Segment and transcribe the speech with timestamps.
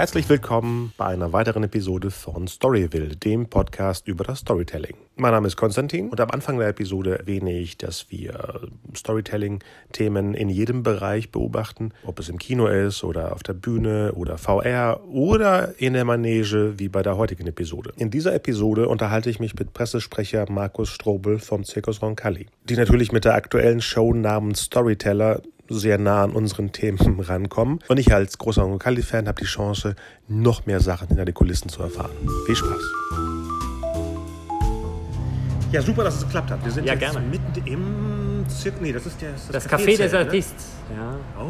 [0.00, 4.96] Herzlich willkommen bei einer weiteren Episode von Storyville, dem Podcast über das Storytelling.
[5.16, 8.62] Mein Name ist Konstantin und am Anfang der Episode erwähne ich, dass wir
[8.96, 14.38] Storytelling-Themen in jedem Bereich beobachten, ob es im Kino ist oder auf der Bühne oder
[14.38, 17.92] VR oder in der Manege wie bei der heutigen Episode.
[17.98, 23.12] In dieser Episode unterhalte ich mich mit Pressesprecher Markus Strobel vom Zirkus Roncalli, die natürlich
[23.12, 27.78] mit der aktuellen Show namens Storyteller sehr nah an unseren Themen rankommen.
[27.88, 29.94] Und ich als großer Roncalli-Fan habe die Chance,
[30.28, 32.10] noch mehr Sachen hinter den Kulissen zu erfahren.
[32.46, 32.82] Viel Spaß!
[35.72, 36.64] Ja, super, dass es geklappt hat.
[36.64, 37.20] Wir sind Ja, jetzt gerne.
[37.20, 38.80] mitten im Zirkus.
[38.80, 40.18] Nee, das ist der, Das Café des ne?
[40.18, 40.66] Artistes.
[40.96, 41.16] Ja.
[41.40, 41.46] Oh,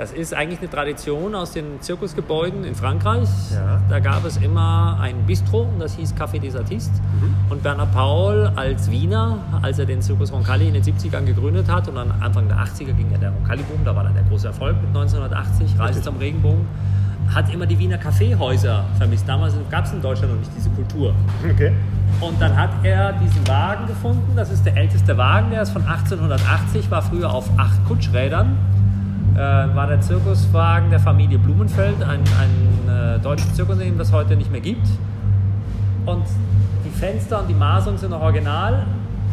[0.00, 3.28] Das ist eigentlich eine Tradition aus den Zirkusgebäuden in Frankreich.
[3.52, 3.82] Ja.
[3.90, 6.98] Da gab es immer ein Bistro und das hieß Café des Artistes.
[7.20, 7.34] Mhm.
[7.50, 11.86] Und Bernhard Paul als Wiener, als er den Zirkus Roncalli in den 70ern gegründet hat
[11.86, 14.74] und dann Anfang der 80er ging ja der Roncalli-Boom, da war dann der große Erfolg
[14.76, 16.66] mit 1980, Reise zum Regenbogen,
[17.34, 19.28] hat immer die Wiener Kaffeehäuser vermisst.
[19.28, 21.14] Damals gab es in Deutschland noch nicht diese Kultur.
[21.44, 21.72] okay.
[22.22, 24.32] Und dann hat er diesen Wagen gefunden.
[24.34, 25.50] Das ist der älteste Wagen.
[25.50, 28.56] Der ist von 1880, war früher auf acht Kutschrädern.
[29.34, 34.50] Äh, war der Zirkuswagen der Familie Blumenfeld, ein, ein äh, deutsches Zirkusunternehmen, das heute nicht
[34.50, 34.86] mehr gibt.
[36.06, 36.24] Und
[36.84, 38.86] die Fenster und die Maßungen sind noch original,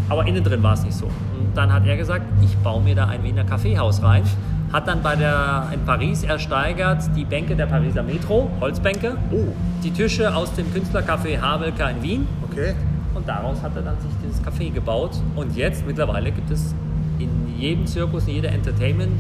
[0.10, 1.06] aber innen drin war es nicht so.
[1.06, 4.24] Und dann hat er gesagt, ich baue mir da ein Wiener Kaffeehaus rein.
[4.72, 9.92] Hat dann bei der, in Paris ersteigert die Bänke der Pariser Metro, Holzbänke, Oh, die
[9.92, 12.28] Tische aus dem Künstlercafé Havelka in Wien.
[12.50, 12.76] okay.
[13.16, 15.12] Und daraus hat er dann sich dieses Café gebaut.
[15.36, 16.76] Und jetzt mittlerweile gibt es
[17.18, 19.20] in jedem Zirkus, in jeder Entertainment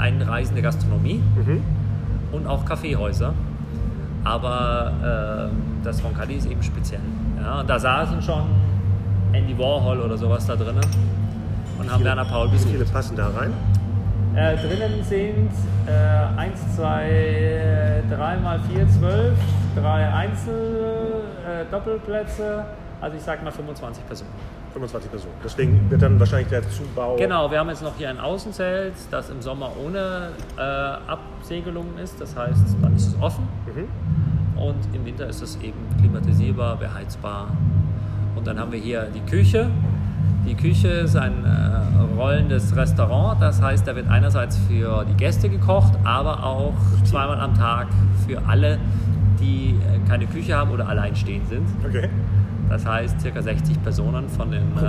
[0.00, 1.62] eine reisende Gastronomie Mhm.
[2.32, 3.32] und auch Kaffeehäuser.
[4.24, 4.92] Aber
[5.50, 7.00] ähm, das Roncalli ist eben speziell.
[7.40, 8.42] Ja, da saßen schon
[9.32, 10.84] Andy Warhol oder sowas da drinnen
[11.78, 12.92] und haben Werner Paul Wie viele besucht.
[12.92, 13.52] passen da rein?
[14.34, 15.50] Äh, drinnen sind
[15.86, 19.38] äh, 1, 2, 3 mal 4, 12,
[19.74, 22.64] drei Einzel, äh, Doppelplätze,
[23.00, 24.30] also ich sag mal 25 Personen.
[24.72, 25.34] 25 Personen.
[25.44, 27.16] Deswegen wird dann wahrscheinlich der Zubau.
[27.16, 32.20] Genau, wir haben jetzt noch hier ein Außenzelt, das im Sommer ohne äh, Absegelungen ist,
[32.20, 34.60] das heißt, dann ist es offen Mhm.
[34.62, 37.48] und im Winter ist es eben klimatisierbar, beheizbar.
[38.36, 39.68] Und dann haben wir hier die Küche.
[40.46, 45.48] Die Küche ist ein äh, rollendes Restaurant, das heißt, da wird einerseits für die Gäste
[45.50, 46.72] gekocht, aber auch
[47.04, 47.88] zweimal am Tag
[48.26, 48.78] für alle,
[49.38, 51.66] die äh, keine Küche haben oder alleinstehend sind.
[51.86, 52.08] Okay.
[52.70, 54.86] Das heißt, circa 60 Personen von den äh,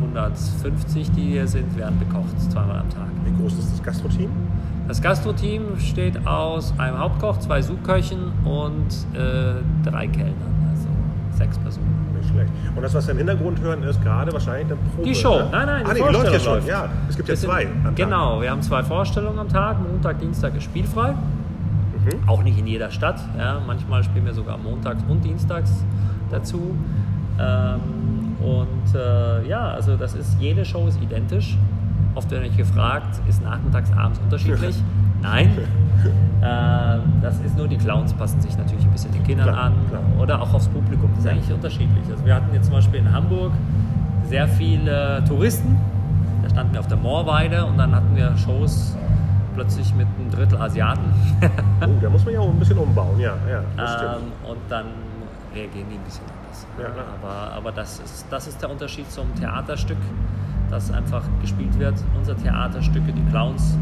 [0.00, 3.08] 150, die hier sind, werden bekocht, zweimal am Tag.
[3.24, 4.30] Wie groß ist das Gastro-Team?
[4.88, 9.52] Das Gastro-Team besteht aus einem Hauptkoch, zwei Sous-Köchen und äh,
[9.84, 10.88] drei Kellnern, also
[11.36, 11.94] sechs Personen.
[12.16, 12.50] Nicht schlecht.
[12.74, 15.02] Und das, was wir im Hintergrund hören, ist gerade wahrscheinlich eine Probe.
[15.06, 15.48] Die Show, ne?
[15.52, 16.52] nein, nein, ah, die nee, die läuft ja schon.
[16.54, 16.68] läuft.
[16.68, 17.66] Ja, es gibt ja Wir sind- zwei.
[17.66, 17.96] am Tag.
[17.96, 19.76] Genau, wir haben zwei Vorstellungen am Tag.
[19.82, 21.12] Montag, Dienstag ist spielfrei.
[21.12, 22.26] Mhm.
[22.26, 23.20] Auch nicht in jeder Stadt.
[23.36, 23.60] Ja.
[23.66, 25.84] Manchmal spielen wir sogar montags und dienstags
[26.30, 26.74] dazu.
[27.38, 31.56] Ähm, und äh, ja, also das ist, jede Show ist identisch.
[32.14, 34.76] Oft werde ich gefragt, ist nachmittags, abends unterschiedlich?
[35.22, 35.50] Nein.
[36.42, 39.74] Ähm, das ist nur, die Clowns passen sich natürlich ein bisschen den Kindern Klar, an
[39.88, 40.02] klar.
[40.20, 41.10] oder auch aufs Publikum.
[41.16, 42.04] Das ist eigentlich unterschiedlich.
[42.10, 43.52] Also wir hatten jetzt zum Beispiel in Hamburg
[44.26, 45.76] sehr viele Touristen.
[46.42, 48.96] Da standen wir auf der Moorweide und dann hatten wir Shows
[49.54, 51.12] plötzlich mit einem Drittel Asiaten.
[51.80, 53.18] Oh, da muss man ja auch ein bisschen umbauen.
[53.18, 53.62] Ja, ja.
[53.78, 54.86] Ähm, und dann
[55.54, 56.24] reagieren die ein bisschen.
[56.78, 56.86] Ja,
[57.20, 59.96] aber aber das, ist, das ist der Unterschied zum Theaterstück,
[60.70, 61.94] das einfach gespielt wird.
[62.16, 63.76] Unsere Theaterstücke, die Clowns,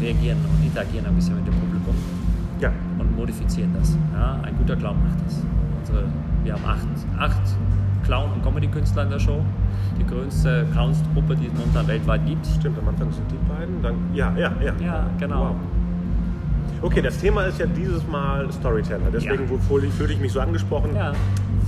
[0.00, 1.94] reagieren und interagieren ein bisschen mit dem Publikum
[2.60, 2.70] Ja.
[2.98, 3.96] und modifizieren das.
[4.14, 5.42] Ja, ein guter Clown macht das.
[5.80, 6.04] Unsere,
[6.44, 6.86] wir haben acht,
[7.18, 7.42] acht
[8.04, 9.42] Clown- und Comedy-Künstler in der Show.
[9.98, 12.46] Die größte Clownstruppe, die es momentan weltweit gibt.
[12.46, 13.82] Stimmt, am Anfang sind die beiden.
[13.82, 14.72] Dann, ja, ja, ja.
[14.80, 15.40] Ja, genau.
[15.46, 15.56] Wow.
[16.80, 19.10] Okay, das Thema ist ja dieses Mal Storyteller.
[19.12, 19.58] Deswegen Ja.
[19.68, 20.94] fühle ich, fühle ich mich so angesprochen.
[20.94, 21.12] Ja.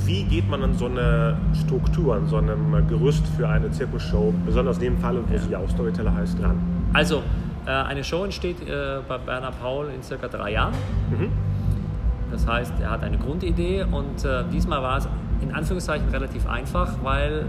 [0.05, 4.77] Wie geht man an so eine Struktur, an so einem Gerüst für eine Zirkusshow, besonders
[4.79, 5.41] in dem Fall, wo Ja.
[5.41, 6.59] sie ja auch Storyteller heißt, dran?
[6.93, 7.23] Also,
[7.67, 10.75] äh, eine Show entsteht äh, bei Bernhard Paul in circa drei Jahren.
[11.11, 11.31] Mhm.
[12.31, 15.09] Das heißt, er hat eine Grundidee und äh, diesmal war es
[15.43, 17.47] in Anführungszeichen relativ einfach, weil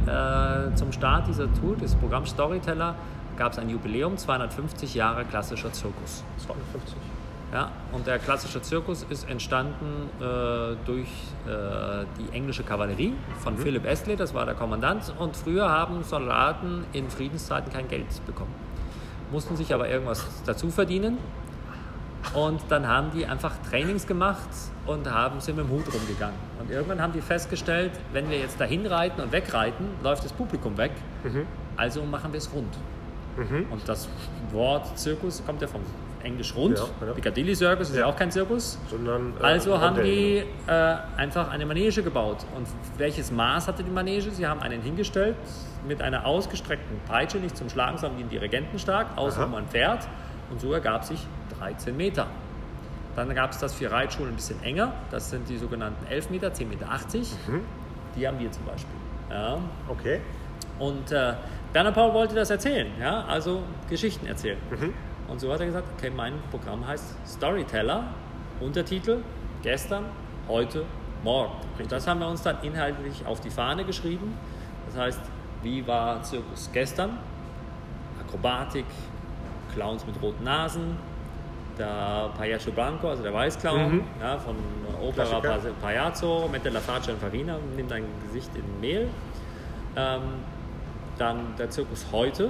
[0.75, 2.95] zum Start dieser Tour, des Programms Storyteller,
[3.37, 6.23] gab es ein Jubiläum, 250 Jahre klassischer Zirkus.
[6.37, 6.95] 250.
[7.53, 11.09] Ja, und der klassische Zirkus ist entstanden äh, durch
[11.45, 15.13] äh, die englische Kavallerie von Philipp Estley, das war der Kommandant.
[15.19, 18.53] Und früher haben Soldaten in Friedenszeiten kein Geld bekommen,
[19.31, 21.17] mussten sich aber irgendwas dazu verdienen.
[22.33, 24.47] Und dann haben die einfach Trainings gemacht
[24.85, 26.37] und haben, sind mit dem Hut rumgegangen.
[26.59, 30.77] Und irgendwann haben die festgestellt, wenn wir jetzt dahin reiten und wegreiten, läuft das Publikum
[30.77, 30.91] weg.
[31.75, 32.73] Also machen wir es rund.
[33.71, 34.07] Und das
[34.51, 35.81] Wort Zirkus kommt ja vom
[36.23, 36.77] Englisch rund.
[36.77, 37.13] Ja, ja.
[37.13, 38.77] Piccadilly Circus ist ja, auch kein Zirkus.
[38.89, 42.45] Sondern, äh, Also haben die äh, einfach eine Manege gebaut.
[42.55, 44.31] Und welches Maß hatte die Manege?
[44.31, 45.35] Sie haben einen hingestellt
[45.87, 50.07] mit einer ausgestreckten Peitsche, nicht zum Schlagen, sondern wie ein Dirigentenstark, außen um ein Pferd.
[50.49, 51.19] Und so ergab sich
[51.59, 52.27] 13 Meter.
[53.15, 54.93] Dann gab es das für Reitschulen ein bisschen enger.
[55.09, 56.87] Das sind die sogenannten 11 Meter, 10,80 Meter.
[57.47, 57.61] Mhm.
[58.15, 58.95] Die haben wir zum Beispiel.
[59.29, 59.57] Ja.
[59.87, 60.19] Okay.
[60.79, 61.33] Und äh,
[61.73, 63.23] Bernhard Paul wollte das erzählen, ja?
[63.25, 64.57] also Geschichten erzählen.
[64.69, 64.93] Mhm.
[65.31, 68.03] Und so hat er gesagt, okay, mein Programm heißt Storyteller,
[68.59, 69.19] Untertitel,
[69.63, 70.03] gestern,
[70.49, 70.83] heute,
[71.23, 71.53] morgen.
[71.79, 74.37] Und das haben wir uns dann inhaltlich auf die Fahne geschrieben.
[74.87, 75.21] Das heißt,
[75.63, 77.17] wie war Zirkus gestern?
[78.19, 78.85] Akrobatik,
[79.73, 80.97] Clowns mit roten Nasen,
[81.77, 84.03] der Payaso Blanco, also der Weißclown, Mhm.
[84.19, 84.55] ja, von
[85.01, 85.47] Opera Klassiker.
[86.51, 89.07] Mit der La Faccia in Farina, nimmt ein Gesicht in Mehl.
[89.95, 90.21] Ähm,
[91.17, 92.49] dann der Zirkus heute.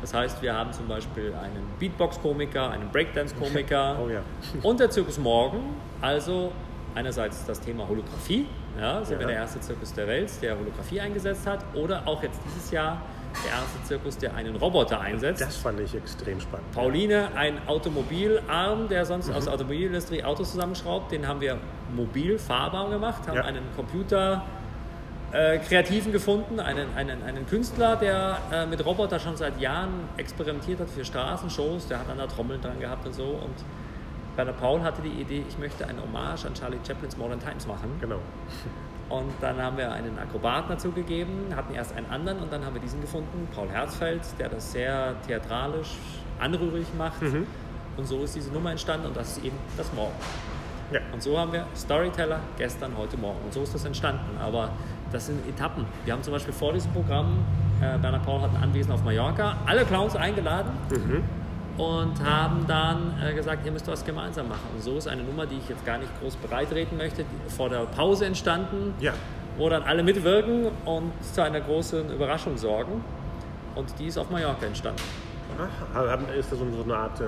[0.00, 4.20] Das heißt, wir haben zum Beispiel einen Beatbox-Komiker, einen Breakdance-Komiker Oh ja.
[4.62, 5.58] und der Zirkus morgen.
[6.00, 6.52] Also
[6.94, 8.46] einerseits das Thema Holographie.
[8.78, 9.20] Ja, sind Ja.
[9.20, 11.64] wir der erste Zirkus der Welt, der Holographie eingesetzt hat.
[11.74, 13.00] Oder auch jetzt dieses Jahr
[13.44, 15.42] der erste Zirkus, der einen Roboter einsetzt.
[15.42, 16.70] Das fand ich extrem spannend.
[16.72, 19.34] Pauline, ein Automobilarm, der sonst Mhm.
[19.34, 21.58] aus der Automobilindustrie Autos zusammenschraubt, den haben wir
[21.94, 23.44] mobil fahrbar gemacht, haben Ja.
[23.44, 24.42] einen Computer
[25.32, 30.80] äh, Kreativen gefunden, einen, einen, einen Künstler, der äh, mit Roboter schon seit Jahren experimentiert
[30.80, 33.54] hat für Straßenshows, der hat an der Trommel dran gehabt und so und
[34.36, 37.90] Bernhard Paul hatte die Idee, ich möchte eine Hommage an Charlie Chaplins Modern Times machen.
[38.00, 38.20] Genau.
[39.08, 42.74] Und dann haben wir einen Akrobaten dazu gegeben, hatten erst einen anderen und dann haben
[42.74, 45.94] wir diesen gefunden, Paul Herzfeld, der das sehr theatralisch,
[46.38, 47.22] anrührig macht.
[47.22, 47.46] Mhm.
[47.96, 50.14] Und so ist diese Nummer entstanden und das ist eben das Morgen.
[50.92, 51.00] Ja.
[51.12, 53.38] Und so haben wir Storyteller gestern, heute, morgen.
[53.44, 54.38] Und so ist das entstanden.
[54.38, 54.70] Aber
[55.12, 55.84] das sind Etappen.
[56.04, 57.38] Wir haben zum Beispiel vor diesem Programm,
[57.80, 61.22] äh, Bernhard Paul hat ein Anwesen auf Mallorca, alle Clowns eingeladen Mhm.
[61.82, 64.62] und haben dann äh, gesagt, ihr müsst was gemeinsam machen.
[64.74, 67.80] Und so ist eine Nummer, die ich jetzt gar nicht groß breitreden möchte, vor der
[67.86, 69.12] Pause entstanden, Ja.
[69.58, 73.04] wo dann alle mitwirken und zu einer großen Überraschung sorgen.
[73.74, 75.02] Und die ist auf Mallorca entstanden.
[75.94, 76.18] Aha.
[76.38, 77.24] Ist das so eine Art äh,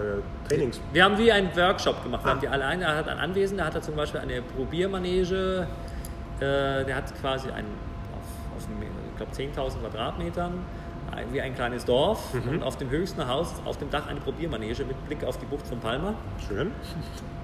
[0.49, 0.81] Trainings...
[0.93, 2.25] Wir haben wie einen Workshop gemacht.
[2.25, 2.35] Wir Ah.
[2.35, 2.83] haben die alle ein.
[2.83, 5.67] Er hat ein Anwesen, da hat er zum Beispiel eine Probiermanege.
[6.41, 7.67] Äh, der hat quasi ein,
[8.15, 10.53] auf, auf einem, ich glaube 10.000 Quadratmetern,
[11.33, 12.33] wie ein kleines Dorf.
[12.35, 12.49] Mhm.
[12.49, 15.67] Und auf dem höchsten Haus, auf dem Dach eine Probiermanege mit Blick auf die Bucht
[15.67, 16.15] von Palma.
[16.47, 16.71] Schön.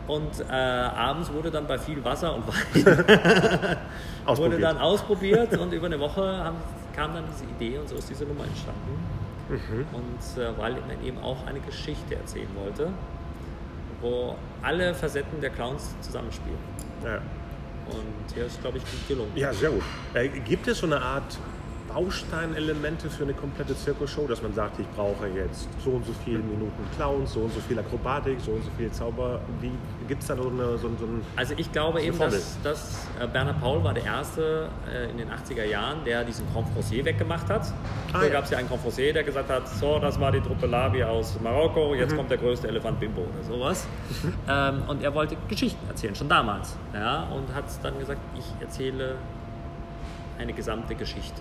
[0.06, 3.79] Und äh, abends wurde dann bei viel Wasser und Wein wurde
[4.26, 4.62] Ausprobiert.
[4.62, 6.56] dann ausprobiert und über eine Woche haben,
[6.94, 8.99] kam dann diese Idee und so ist diese Nummer entstanden.
[9.49, 9.87] Mhm.
[9.93, 12.88] Und äh, weil man eben auch eine Geschichte erzählen wollte,
[14.02, 16.58] wo alle Facetten der Clowns zusammenspielen.
[17.02, 17.19] Ja.
[17.90, 19.32] Und hier ist, glaube ich, gut gelungen.
[19.34, 19.82] ja, sehr gut.
[20.14, 21.38] Äh, gibt es so eine Art
[21.94, 26.38] Bausteinelemente für eine komplette Zirkusshow, dass man sagt, ich brauche jetzt so und so viele
[26.41, 29.41] Minuten Clowns, so und so viel Akrobatik, so und so viel Zauber.
[29.61, 29.70] Wie
[30.08, 31.23] gibt es da so, eine, so, so ein...
[31.37, 32.35] Also ich glaube eine eben, Formel.
[32.35, 36.44] dass, dass äh, Bernhard Paul war der Erste äh, in den 80er Jahren, der diesen
[36.52, 37.62] Grand Francier weggemacht hat.
[38.12, 38.29] Ah, da ja.
[38.32, 41.05] gab es ja einen Grand Francier, der gesagt hat, so, das war die Truppe Labi
[41.05, 42.17] aus Marokko, jetzt Mhm.
[42.17, 43.87] kommt der größte Elefant Bimbo oder sowas.
[44.49, 46.76] ähm, und er wollte Geschichten erzählen, schon damals.
[46.93, 49.15] Ja, und hat dann gesagt, ich erzähle
[50.39, 51.41] eine gesamte Geschichte.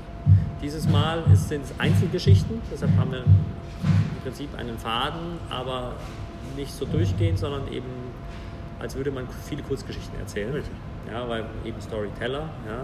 [0.63, 5.91] Dieses Mal sind es Einzelgeschichten, deshalb haben wir im Prinzip einen Faden, aber
[6.55, 7.85] nicht so durchgehend, sondern eben
[8.79, 10.53] als würde man viele Kurzgeschichten erzählen.
[10.53, 10.73] Richtig.
[11.11, 12.83] Ja, weil wir eben Storyteller ja,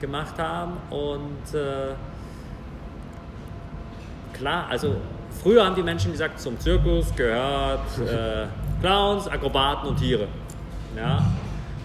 [0.00, 0.72] gemacht haben.
[0.90, 1.94] Und äh,
[4.32, 4.96] klar, also
[5.42, 8.46] früher haben die Menschen gesagt, zum Zirkus gehört äh,
[8.80, 10.28] Clowns, Akrobaten und Tiere.
[10.96, 11.24] Ja?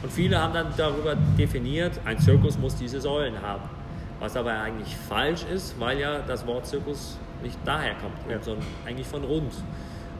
[0.01, 3.63] Und viele haben dann darüber definiert, ein Zirkus muss diese Säulen haben.
[4.23, 8.41] Was aber eigentlich falsch ist, weil ja das Wort Zirkus nicht daher kommt, Ja.
[8.41, 9.51] sondern eigentlich von rund.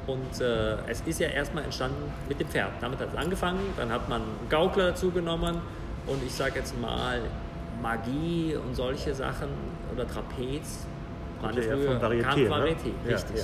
[0.08, 2.72] Und äh, es ist ja erstmal entstanden mit dem Pferd.
[2.82, 5.62] Damit hat es angefangen, dann hat man einen Gaukler dazu genommen
[6.06, 7.22] und ich sage jetzt mal
[7.82, 9.48] Magie und solche Sachen
[9.94, 10.86] oder Trapez
[11.42, 12.50] waren ja früher Varieté, kam ne?
[12.50, 13.38] Varieté, Ja, richtig.
[13.38, 13.44] ja.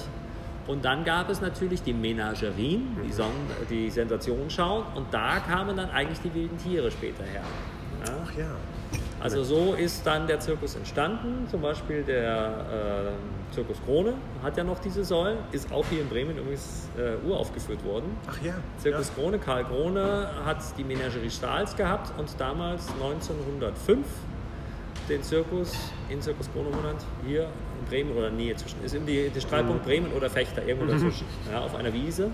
[0.68, 3.32] Und dann gab es natürlich die Menagerien, die, Son
[3.70, 7.44] die Sensationsschauen und da kamen dann eigentlich die wilden Tiere später her.
[8.04, 8.52] Ach ja.
[9.22, 11.48] Also so ist dann der Zirkus entstanden.
[11.50, 16.10] Zum Beispiel der äh, Zirkus Krone hat ja noch diese Säulen, ist auch hier in
[16.10, 18.16] Bremen übrigens äh, uraufgeführt worden.
[18.28, 18.54] Ach ja.
[18.78, 24.06] Zirkus Krone, Karl Krone hat die Menagerie Stahls gehabt und damals 1905
[25.10, 25.74] den Zirkus
[26.10, 27.48] in Zirkus Krone umbenannt, hier
[27.80, 31.26] in Bremen oder Nähe zwischen, ist in die, die Streitpunkt Bremen oder Fechter, irgendwo dazwischen,
[31.52, 32.30] ja, auf einer Wiese.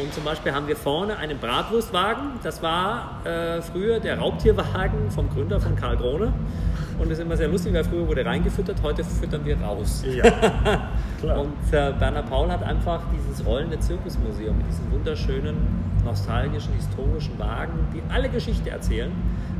[0.00, 2.40] Und zum Beispiel haben wir vorne einen Bratwurstwagen.
[2.42, 6.32] Das war äh, früher der Raubtierwagen vom Gründer von Karl Krone.
[6.98, 10.04] Und das ist immer sehr lustig, weil früher wurde reingefüttert, heute füttern wir raus.
[10.06, 10.24] Ja.
[11.22, 15.56] Und äh, Bernhard Paul hat einfach dieses rollende Zirkusmuseum mit diesen wunderschönen,
[16.04, 19.12] nostalgischen, historischen Wagen, die alle Geschichte erzählen.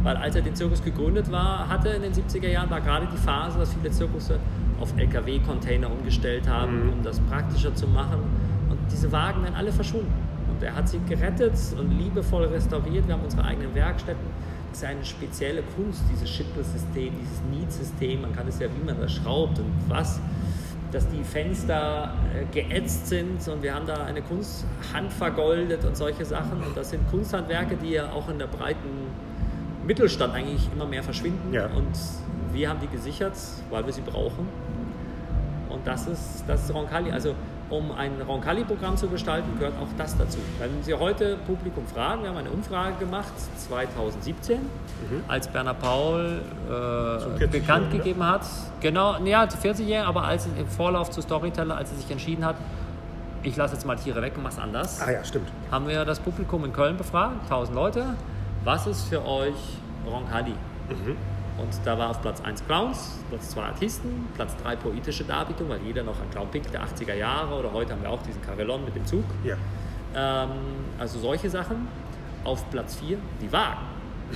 [0.03, 3.17] Weil als er den Zirkus gegründet war, hatte in den 70er Jahren war gerade die
[3.17, 4.39] Phase, dass viele Zirkusse
[4.81, 6.93] auf LKW-Container umgestellt haben, mhm.
[6.93, 8.19] um das praktischer zu machen.
[8.91, 10.13] Diese Wagen werden alle verschwunden.
[10.49, 13.07] Und er hat sie gerettet und liebevoll restauriert.
[13.07, 14.25] Wir haben unsere eigenen Werkstätten.
[14.71, 18.23] Das ist eine spezielle Kunst, dieses Schittel-System, dieses Need-System.
[18.23, 20.21] Man kann es ja, wie man das schraubt und was
[20.95, 26.25] dass die Fenster äh, geätzt sind und wir haben da eine Kunsthand vergoldet und solche
[26.25, 26.63] Sachen.
[26.63, 29.09] Und das sind Kunsthandwerke, die ja auch in der breiten
[29.85, 31.53] Mittelstand eigentlich immer mehr verschwinden.
[31.53, 31.67] Ja.
[31.67, 31.99] Und
[32.53, 33.37] wir haben die gesichert,
[33.71, 34.49] weil wir sie brauchen.
[35.69, 37.11] Und das ist, das ist Roncalli.
[37.11, 37.35] Also
[37.71, 40.39] um ein Roncalli-Programm zu gestalten, gehört auch das dazu.
[40.59, 43.33] Wenn Sie heute Publikum fragen, wir haben eine Umfrage gemacht
[43.69, 44.67] 2017, mhm.
[45.29, 48.43] als Bernhard Paul äh, bekannt gegeben hat,
[48.81, 52.57] genau, ja, 40 Jahre, aber als im Vorlauf zu Storyteller, als er sich entschieden hat,
[53.43, 55.01] ich lasse jetzt mal Tiere weg und mach's anders.
[55.01, 55.49] Ah ja, stimmt.
[55.71, 58.05] Haben wir das Publikum in Köln befragt, 1000 Leute.
[58.65, 59.55] Was ist für euch
[60.07, 60.55] Roncalli?
[60.89, 61.17] Mhm.
[61.57, 65.81] Und da war auf Platz 1 Clowns, Platz 2 Artisten, Platz 3 poetische Darbietung, weil
[65.83, 68.85] jeder noch an Clown Pink der 80er Jahre oder heute haben wir auch diesen Carillon
[68.85, 69.25] mit dem Zug.
[69.45, 69.57] Ja.
[70.17, 70.51] Ähm,
[70.99, 71.89] also solche Sachen.
[72.43, 73.81] Auf Platz 4 die Wagen.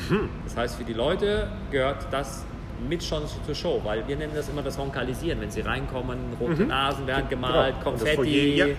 [0.09, 0.31] Mhm.
[0.45, 2.47] Das heißt, für die Leute gehört das
[2.89, 5.41] mit schon zur Show, weil wir nennen das immer das Ronkalisieren.
[5.41, 6.69] Wenn sie reinkommen, rote mhm.
[6.69, 7.49] Nasen werden genau.
[7.49, 7.91] gemalt, genau.
[7.91, 8.57] Konfetti.
[8.57, 8.75] Das ja.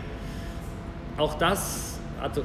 [1.18, 2.42] Auch das hat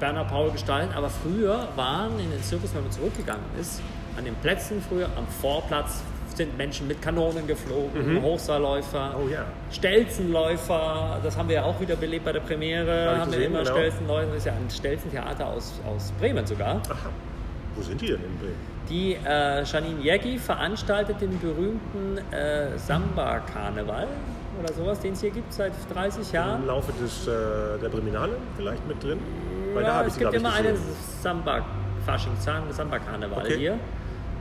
[0.00, 3.80] Bernhard Paul gestaltet, aber früher waren in den Zirkus, wenn man zurückgegangen ist,
[4.16, 6.02] an den Plätzen früher, am Vorplatz
[6.36, 8.22] sind Menschen mit Kanonen geflogen, mhm.
[8.22, 9.44] Hochseilläufer, oh, ja.
[9.70, 13.46] Stelzenläufer, das haben wir ja auch wieder belebt bei der Premiere, Hab haben gesehen, wir
[13.48, 13.76] immer genau.
[13.76, 16.76] Stelzenläufer, das ist ja ein Stelzentheater aus, aus Bremen sogar.
[16.88, 17.10] Aha.
[17.74, 18.72] Wo sind die denn in Bremen?
[18.88, 24.08] Die äh, Janine Jägi veranstaltet den berühmten äh, Samba-Karneval
[24.62, 26.62] oder sowas, den es hier gibt seit 30 Jahren.
[26.62, 29.18] Im Laufe des, äh, der Breminale vielleicht mit drin?
[29.72, 30.76] Weil ja, es gibt immer einen
[31.22, 33.56] Samba-Fasching, Samba-Karneval okay.
[33.56, 33.78] hier.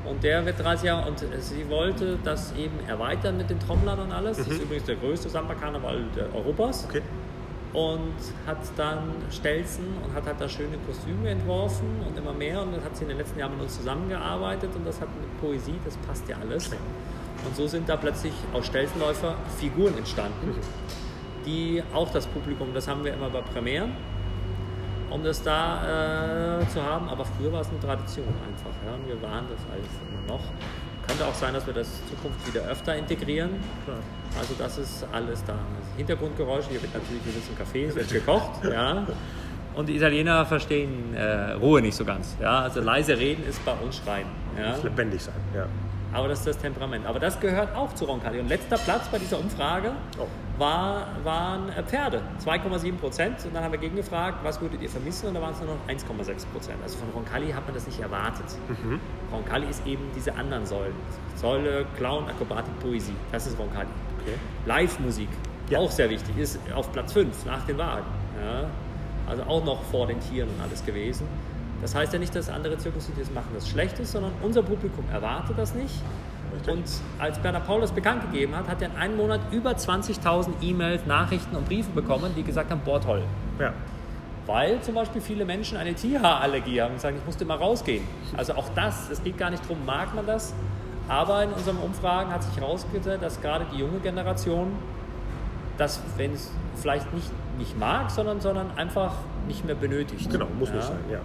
[0.05, 4.11] Und der wird 30 Jahre und sie wollte das eben erweitern mit den Trommlern und
[4.11, 4.37] alles.
[4.37, 4.43] Mhm.
[4.43, 6.03] Das ist übrigens der größte Samba-Karneval
[6.33, 6.85] Europas.
[6.89, 7.01] Okay.
[7.73, 8.15] Und
[8.45, 12.61] hat dann Stelzen und hat halt da schöne Kostüme entworfen und immer mehr.
[12.61, 15.39] Und dann hat sie in den letzten Jahren mit uns zusammengearbeitet und das hat mit
[15.39, 16.69] Poesie, das passt ja alles.
[17.45, 21.45] Und so sind da plötzlich aus Stelzenläufer Figuren entstanden, mhm.
[21.45, 23.93] die auch das Publikum, das haben wir immer bei Premieren
[25.11, 27.09] um das da äh, zu haben.
[27.09, 28.71] Aber früher war es eine Tradition einfach.
[28.85, 28.93] Ja?
[28.95, 30.43] Und wir waren das alles immer noch.
[31.07, 33.51] Könnte auch sein, dass wir das in Zukunft wieder öfter integrieren.
[33.85, 33.97] Klar.
[34.39, 35.53] Also das ist alles da.
[35.53, 38.63] Also Hintergrundgeräusche, hier wird natürlich ein bisschen Kaffee, es wird gekocht.
[38.71, 39.05] ja.
[39.73, 42.37] Und die Italiener verstehen äh, Ruhe nicht so ganz.
[42.39, 42.61] Ja?
[42.61, 44.27] Also leise reden ist bei uns Schreien.
[44.57, 44.75] Ja?
[44.83, 45.65] Lebendig sein, ja.
[46.13, 47.05] Aber das ist das Temperament.
[47.05, 48.39] Aber das gehört auch zu Roncalli.
[48.39, 50.27] Und letzter Platz bei dieser Umfrage oh.
[50.57, 53.45] war, waren Pferde, 2,7 Prozent.
[53.45, 55.27] Und dann haben wir gegengefragt, was würdet ihr vermissen?
[55.27, 56.77] Und da waren es nur noch 1,6 Prozent.
[56.83, 58.45] Also von Roncalli hat man das nicht erwartet.
[58.67, 58.99] Mhm.
[59.31, 60.95] Roncalli ist eben diese anderen Säulen.
[61.35, 63.15] Säule, Clown, Akrobatik, Poesie.
[63.31, 63.89] Das ist Roncalli.
[64.21, 64.35] Okay.
[64.65, 65.29] Live-Musik,
[65.69, 65.79] ja.
[65.79, 68.05] auch sehr wichtig, ist auf Platz 5 nach den Wagen.
[68.43, 68.69] Ja.
[69.27, 71.25] Also auch noch vor den Tieren und alles gewesen.
[71.81, 74.61] Das heißt ja nicht, dass andere Zirkusse, die das machen, das schlecht ist, sondern unser
[74.61, 75.95] Publikum erwartet das nicht.
[76.67, 76.83] Und
[77.17, 81.05] als Bernhard Paul das bekannt gegeben hat, hat er in einem Monat über 20.000 E-Mails,
[81.05, 83.23] Nachrichten und Briefe bekommen, die gesagt haben, boah toll.
[83.57, 83.73] Ja.
[84.45, 88.03] Weil zum Beispiel viele Menschen eine Tierhaarallergie haben und sagen, ich musste mal rausgehen.
[88.35, 90.53] Also auch das, es geht gar nicht darum, mag man das.
[91.07, 94.71] Aber in unseren Umfragen hat sich herausgestellt, dass gerade die junge Generation
[95.77, 99.13] das, wenn es vielleicht nicht, nicht mag, sondern, sondern einfach
[99.47, 100.29] nicht mehr benötigt.
[100.29, 100.75] Genau, muss ja.
[100.75, 101.19] nicht sein, ja.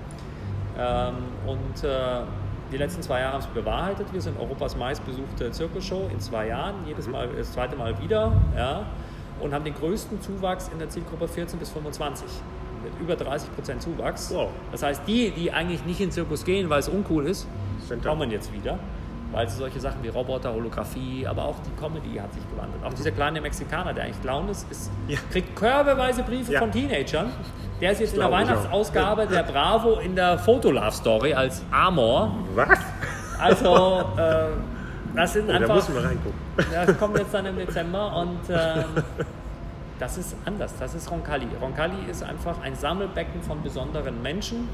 [0.78, 1.14] Ähm,
[1.47, 2.21] und äh,
[2.73, 4.12] die letzten zwei Jahre haben es bewahrheitet.
[4.12, 7.12] Wir sind Europas meistbesuchte Zirkusshow in zwei Jahren, jedes mhm.
[7.12, 8.33] Mal, das zweite Mal wieder.
[8.56, 8.87] Ja,
[9.40, 12.26] und haben den größten Zuwachs in der Zielgruppe 14 bis 25
[12.83, 14.33] mit über 30 Prozent Zuwachs.
[14.35, 14.49] Wow.
[14.73, 17.47] Das heißt, die, die eigentlich nicht in den Zirkus gehen, weil es uncool ist,
[18.02, 18.78] kommen jetzt wieder.
[19.33, 22.83] Weil sie solche Sachen wie Roboter, Holographie, aber auch die Comedy hat sich gewandelt.
[22.85, 22.95] Auch mhm.
[22.95, 25.18] dieser kleine Mexikaner, der eigentlich Clown ist, ist ja.
[25.30, 26.61] kriegt körbeweise Briefe ja.
[26.61, 27.33] von Teenagern
[27.80, 32.35] der ist jetzt in der Weihnachtsausgabe der Bravo in der Fotolove-Story als Amor.
[32.54, 32.78] Was?
[33.38, 34.47] Also, äh,
[35.14, 35.68] das sind oh, einfach.
[35.68, 36.40] Da müssen wir reingucken.
[36.73, 38.85] Das kommt jetzt dann im Dezember und äh,
[39.99, 40.75] das ist anders.
[40.78, 41.49] Das ist Roncalli.
[41.61, 44.68] Roncalli ist einfach ein Sammelbecken von besonderen Menschen.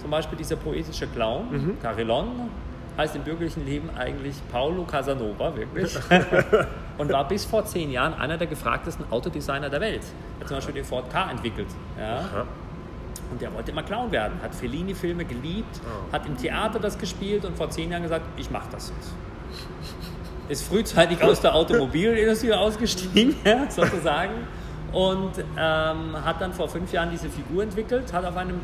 [0.00, 1.78] Zum Beispiel dieser poetische Clown, mhm.
[1.82, 2.48] Carillon,
[3.00, 5.96] heißt im bürgerlichen Leben eigentlich Paolo Casanova, wirklich.
[6.98, 10.02] und war bis vor zehn Jahren einer der gefragtesten Autodesigner der Welt.
[10.38, 11.68] Hat zum Beispiel den Ford K entwickelt.
[11.98, 12.46] Ja.
[13.30, 16.12] Und der wollte immer Clown werden, hat Fellini-Filme geliebt, oh.
[16.12, 19.12] hat im Theater das gespielt und vor zehn Jahren gesagt, ich mache das jetzt.
[20.48, 24.32] ist frühzeitig aus der Automobilindustrie ausgestiegen, ja, sozusagen.
[24.92, 28.60] Und ähm, hat dann vor fünf Jahren diese Figur entwickelt, hat auf einem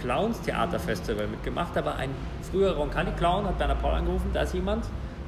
[0.00, 1.74] Clowns-Theaterfestival mitgemacht.
[1.74, 2.10] Da war ein
[2.50, 4.84] früherer Roncalli-Clown, hat Bernhard Paul angerufen, da ist jemand,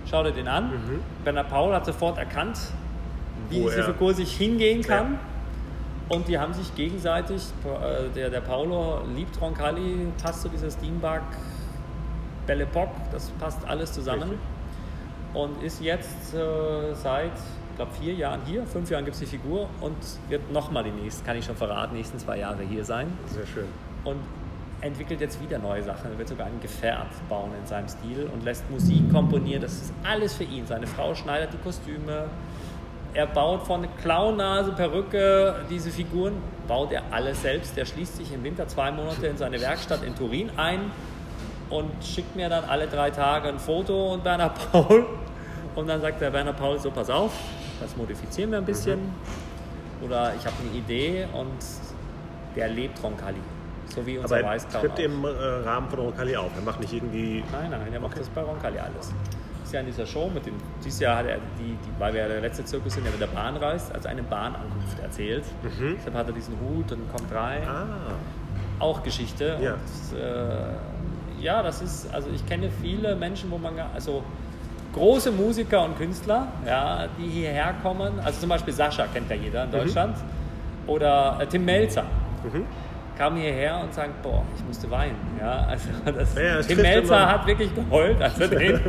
[0.08, 0.70] schau dir den an.
[0.70, 1.00] Mhm.
[1.24, 2.58] Bernhard Paul hat sofort erkannt,
[3.50, 5.14] wie Wo diese Figur sich hingehen kann.
[5.14, 6.16] Ja.
[6.16, 11.20] Und die haben sich gegenseitig, äh, der, der Paolo liebt Roncalli, passt zu dieser Steambug,
[12.46, 14.22] Belle Epoque, das passt alles zusammen.
[14.22, 14.38] Richtig.
[15.34, 17.32] Und ist jetzt äh, seit,
[17.70, 18.66] ich glaube, vier Jahren hier.
[18.66, 19.96] Fünf Jahren gibt es die Figur und
[20.30, 23.12] wird nochmal die nächsten, kann ich schon verraten, nächsten zwei Jahre hier sein.
[23.26, 23.66] Sehr schön.
[24.04, 24.16] Und
[24.80, 26.12] entwickelt jetzt wieder neue Sachen.
[26.12, 29.62] Er wird sogar ein Gefährt bauen in seinem Stil und lässt Musik komponieren.
[29.62, 30.66] Das ist alles für ihn.
[30.66, 32.28] Seine Frau schneidet die Kostüme,
[33.14, 36.34] er baut von Clownnase, Perücke, diese Figuren,
[36.66, 37.76] baut er alles selbst.
[37.76, 40.90] Der schließt sich im Winter zwei Monate in seine Werkstatt in Turin ein
[41.70, 45.06] und schickt mir dann alle drei Tage ein Foto und Werner Paul.
[45.74, 47.32] Und dann sagt der Werner Paul, so pass auf,
[47.80, 49.00] das modifizieren wir ein bisschen.
[49.00, 50.04] Mhm.
[50.06, 51.58] Oder ich habe eine Idee und
[52.56, 53.40] der lebt Roncalli.
[54.00, 56.50] So wie unser Aber er tritt im äh, Rahmen von Roncalli auf.
[56.56, 57.42] Er macht nicht irgendwie...
[57.52, 58.20] Nein, nein, er macht okay.
[58.20, 59.12] das bei Roncalli alles
[59.68, 62.22] dieses Jahr in dieser Show mit dem, dieses Jahr hat er, die, die, weil wir
[62.22, 65.44] ja der letzte Zirkus sind, der mit der Bahn reist, also eine Bahnankunft erzählt.
[65.62, 65.96] Mhm.
[65.98, 67.62] Deshalb hat er diesen Hut und kommt rein.
[67.66, 67.86] Ah.
[68.78, 69.58] Auch Geschichte.
[69.60, 69.74] Ja.
[69.74, 74.22] Und, äh, ja, das ist, also ich kenne viele Menschen, wo man, also
[74.94, 78.18] große Musiker und Künstler, ja, die hierher kommen.
[78.20, 79.72] Also zum Beispiel Sascha kennt ja jeder in mhm.
[79.72, 80.16] Deutschland.
[80.16, 80.88] Mhm.
[80.88, 82.04] Oder äh, Tim Melzer.
[82.42, 82.64] Mhm
[83.18, 85.16] kam hierher und sagen, boah, ich musste weinen.
[85.40, 88.80] Ja, also das, ja, Tim Melzer hat wirklich geheult, als er den.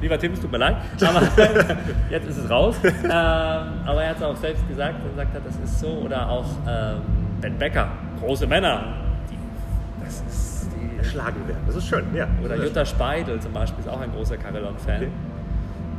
[0.00, 1.22] Lieber Tim, es tut mir leid, aber
[2.10, 2.76] jetzt ist es raus.
[2.84, 5.88] Ähm, aber er hat es auch selbst gesagt und gesagt hat, das ist so.
[6.04, 7.00] Oder auch ähm,
[7.40, 7.88] Ben Becker,
[8.20, 8.82] große Männer.
[9.30, 12.26] Die, das ist die, Erschlagen werden, das ist schön, ja.
[12.44, 14.96] Oder Jutta Speidel zum Beispiel ist auch ein großer Carillon-Fan.
[14.96, 15.10] Okay.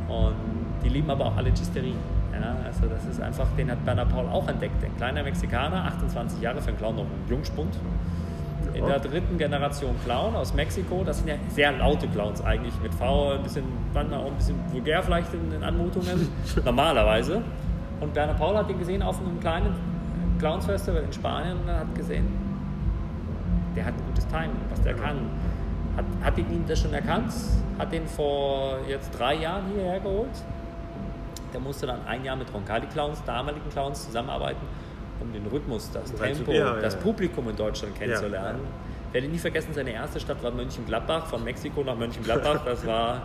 [0.08, 0.36] Und
[0.84, 1.96] die lieben aber auch alle Gisterin.
[2.40, 4.82] Ja, also das ist einfach, den hat Bernhard Paul auch entdeckt.
[4.84, 7.76] Ein kleiner Mexikaner, 28 Jahre für einen Clown, noch ein Jungspund.
[8.74, 11.02] In der dritten Generation Clown aus Mexiko.
[11.02, 14.56] Das sind ja sehr laute Clowns eigentlich, mit V, ein bisschen, manchmal auch ein bisschen
[14.70, 16.28] vulgär vielleicht in den Anmutungen,
[16.64, 17.42] normalerweise.
[18.00, 19.74] Und Bernhard Paul hat ihn gesehen auf einem kleinen
[20.38, 22.26] Clowns-Festival in Spanien und hat gesehen,
[23.74, 25.30] der hat ein gutes Timing, was der kann.
[25.96, 27.32] Hat, hat ihn das schon erkannt,
[27.78, 30.28] hat ihn vor jetzt drei Jahren hierher geholt
[31.52, 34.66] der musste dann ein Jahr mit Roncalli-Clowns, damaligen Clowns, zusammenarbeiten,
[35.20, 38.60] um den Rhythmus, das Tempo, ja, das Publikum in Deutschland kennenzulernen.
[39.08, 42.64] Ich werde nie vergessen, seine erste Stadt war Mönchengladbach, von Mexiko nach Mönchengladbach.
[42.64, 43.22] Das war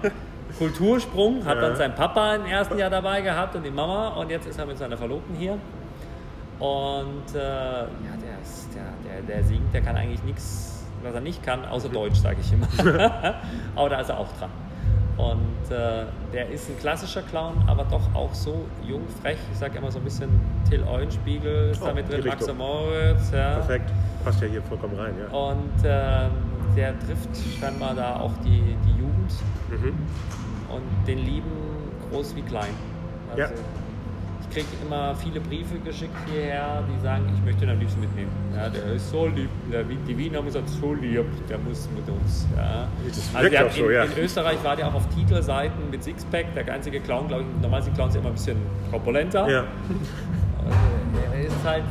[0.57, 4.47] Kultursprung, hat dann sein Papa im ersten Jahr dabei gehabt und die Mama und jetzt
[4.47, 5.57] ist er mit seiner Verlobten hier.
[6.60, 7.88] Und äh, ja,
[8.21, 11.89] der, ist, der, der, der singt, der kann eigentlich nichts, was er nicht kann, außer
[11.93, 12.67] Deutsch, sage ich immer.
[13.75, 14.49] Aber da ist er auch dran.
[15.21, 19.38] Und äh, der ist ein klassischer Clown, aber doch auch so jung, frech.
[19.51, 20.29] Ich sage immer so ein bisschen
[20.67, 23.31] Till Eulenspiegel ist oh, da mit drin, Max Moritz.
[23.31, 23.53] Ja.
[23.55, 23.91] Perfekt,
[24.25, 25.13] passt ja hier vollkommen rein.
[25.19, 25.38] Ja.
[25.38, 26.29] Und äh,
[26.75, 27.29] der trifft
[27.60, 29.31] scheinbar da auch die, die Jugend
[29.69, 29.93] mhm.
[30.73, 31.51] und den lieben
[32.10, 32.73] groß wie klein.
[33.29, 33.49] Also, ja
[34.51, 38.31] kriege immer viele Briefe geschickt hierher, die sagen, ich möchte ihn am liebsten mitnehmen.
[38.55, 42.07] Ja, der ist so lieb, der, die Wiener haben gesagt, so lieb, der muss mit
[42.09, 42.47] uns.
[42.55, 42.87] Ja.
[43.33, 44.03] Also der in, ja.
[44.03, 47.81] in, Österreich war der auch auf Titelseiten mit Sixpack, der einzige Clown, glaube ich, normal
[47.81, 48.57] sind Clowns immer ein bisschen
[48.91, 49.49] korpulenter.
[49.49, 49.63] Ja.
[50.63, 51.83] Also, er ist halt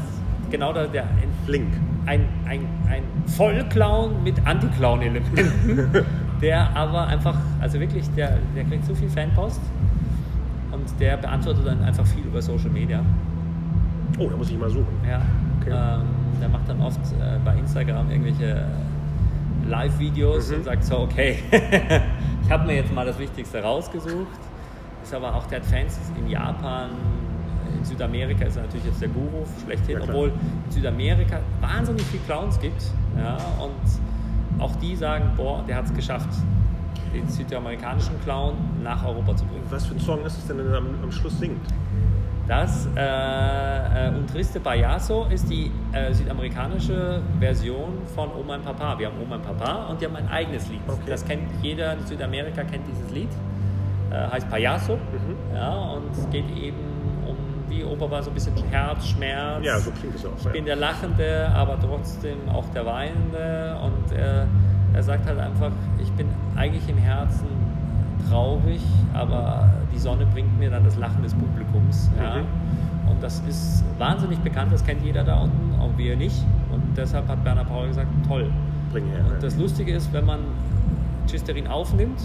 [0.51, 1.73] genau der, der ein, Flink.
[2.07, 6.05] Ein, ein, ein Vollclown mit Anti-Clown-Elementen,
[6.43, 9.61] der aber einfach, also wirklich, der, der kriegt so viel Fanpost
[10.81, 13.05] und der beantwortet dann einfach viel über Social Media.
[14.19, 14.99] Oh, da muss ich mal suchen.
[15.09, 15.23] Ja.
[15.61, 15.71] Okay.
[15.71, 16.07] Ähm,
[16.41, 18.67] der macht dann oft äh, bei Instagram irgendwelche
[19.67, 20.57] Live-Videos mhm.
[20.57, 21.39] und sagt so, okay,
[22.43, 24.39] ich habe mir jetzt mal das Wichtigste rausgesucht.
[25.03, 26.91] Ist aber auch, der hat Fans in Japan,
[27.77, 32.23] in Südamerika ist er natürlich jetzt der Guru schlechthin, ja, obwohl in Südamerika wahnsinnig viele
[32.25, 32.83] Clowns gibt.
[33.17, 36.29] Ja, und auch die sagen, boah, der hat es geschafft
[37.13, 39.65] den südamerikanischen Clown nach Europa zu bringen.
[39.71, 41.61] Was für ein Song ist es denn, der am, am Schluss singt?
[42.51, 48.99] Das äh, äh, Un Triste Payaso ist die äh, südamerikanische Version von Oh mein Papa.
[48.99, 50.81] Wir haben Oh mein Papa und die haben ein eigenes Lied.
[50.89, 50.99] Okay.
[51.07, 53.29] Das kennt jeder in Südamerika kennt dieses Lied.
[54.11, 54.97] Äh, heißt Payaso.
[54.97, 55.55] Mhm.
[55.55, 56.79] Ja, und es geht eben
[57.25, 57.37] um
[57.69, 59.65] wie Opa war so ein bisschen Herz, Schmerz.
[59.65, 60.33] Ja, so klingt es auch.
[60.37, 60.51] Ich ja.
[60.51, 64.45] bin der Lachende, aber trotzdem auch der Weinende und äh,
[64.95, 65.71] er sagt halt einfach,
[66.03, 66.27] ich bin
[66.57, 67.47] eigentlich im Herzen
[68.29, 68.81] traurig,
[69.15, 72.11] aber die Sonne bringt mir dann das Lachen des Publikums.
[72.19, 72.37] Ja?
[72.37, 73.11] Mhm.
[73.11, 76.45] Und das ist wahnsinnig bekannt, das kennt jeder da unten, auch wir nicht.
[76.73, 78.51] Und deshalb hat Bernhard Paul gesagt, toll.
[78.93, 80.41] Bring her, und das Lustige ist, wenn man
[81.29, 82.21] Chisterin aufnimmt,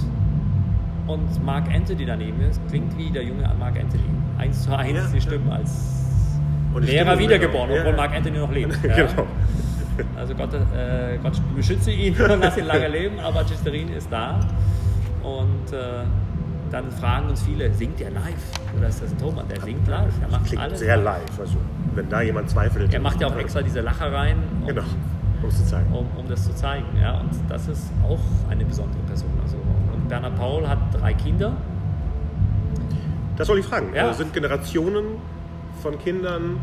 [1.08, 4.04] Und Mark Anthony daneben ist, klingt wie der junge Mark Anthony.
[4.40, 5.22] Eins zu eins Ja, die ja.
[5.22, 6.02] Stimme als
[6.80, 7.98] Lehrer wiedergeboren, Ja, obwohl ja.
[7.98, 8.78] Mark Anthony noch lebt.
[8.84, 8.96] Ja.
[9.06, 9.28] Genau.
[10.18, 14.40] Also Gott, äh, Gott beschütze ihn und lass ihn lange leben, aber Chisterin ist da.
[15.24, 16.04] Und äh,
[16.72, 18.24] dann fragen uns viele, singt er live?
[18.78, 19.48] Oder ist das ein Thomann?
[19.48, 20.14] Der singt live.
[20.22, 20.80] Er macht Klingt alles.
[20.80, 21.40] sehr live.
[21.40, 21.56] Also,
[21.94, 22.94] wenn da jemand zweifelt.
[22.94, 24.82] Er macht ja auch extra diese Lachereien, um, Genau,
[25.42, 25.94] um es zu zeigen.
[25.94, 26.86] um, um das zu zeigen.
[27.02, 27.20] Ja?
[27.20, 28.20] Und das ist auch
[28.52, 29.30] eine besondere Person.
[29.44, 29.56] Also,
[29.94, 31.54] und Bernhard Paul hat drei Kinder.
[33.38, 33.88] Das soll ich fragen.
[33.96, 34.10] Ja.
[34.12, 35.06] Äh, Sind Generationen
[35.82, 36.58] von Kindern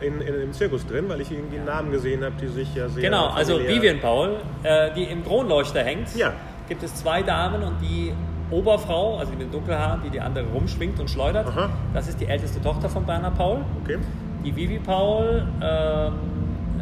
[0.00, 1.08] in, in, im Zirkus drin?
[1.08, 3.02] Weil ich irgendwie Namen gesehen habe, die sich ja sehr.
[3.02, 6.14] Genau, also Vivian Paul, äh, die im Kronleuchter hängt.
[6.16, 6.32] Ja.
[6.68, 8.12] Gibt es zwei Damen und die
[8.50, 11.70] Oberfrau, also die mit den Dunkelhaaren, die die andere rumschwingt und schleudert, Aha.
[11.94, 13.58] das ist die älteste Tochter von Bernhard Paul.
[13.82, 13.98] Okay.
[14.44, 16.12] Die Vivi Paul ähm,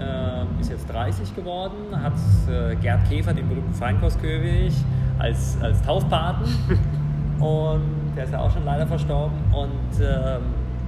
[0.00, 2.12] ähm, ist jetzt 30 geworden, hat
[2.48, 4.74] äh, Gerd Käfer, den berühmten Feinkostkönig,
[5.18, 6.44] als, als Taufpaten.
[7.40, 9.36] und der ist ja auch schon leider verstorben.
[9.52, 10.42] Und ähm,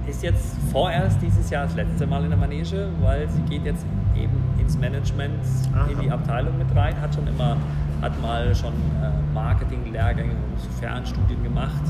[0.07, 3.85] ist jetzt vorerst dieses Jahr das letzte Mal in der Manege, weil sie geht jetzt
[4.15, 5.87] eben ins Management, Aha.
[5.87, 7.57] in die Abteilung mit rein, hat schon immer,
[8.01, 11.83] hat mal schon äh, Marketing-Lehrgänge und Fernstudien gemacht.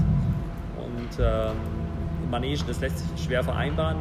[0.78, 1.56] Und ähm,
[2.30, 3.97] Manege, das lässt sich schwer vereinbaren,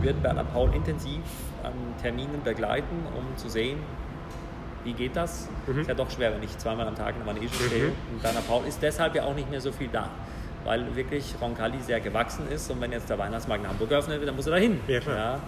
[0.00, 1.22] wird Bernhard Paul intensiv
[1.62, 3.78] an Terminen begleiten, um zu sehen,
[4.84, 5.48] wie geht das.
[5.80, 7.88] Ist ja doch schwer, wenn ich zweimal am Tag in der Manege stehe.
[8.12, 10.08] Und Bernhard Paul ist deshalb ja auch nicht mehr so viel da,
[10.66, 12.70] weil wirklich Roncalli sehr gewachsen ist.
[12.70, 14.78] Und wenn jetzt der Weihnachtsmarkt in Hamburg geöffnet wird, dann muss er dahin.
[14.86, 15.16] Ja, klar.
[15.16, 15.40] Ja.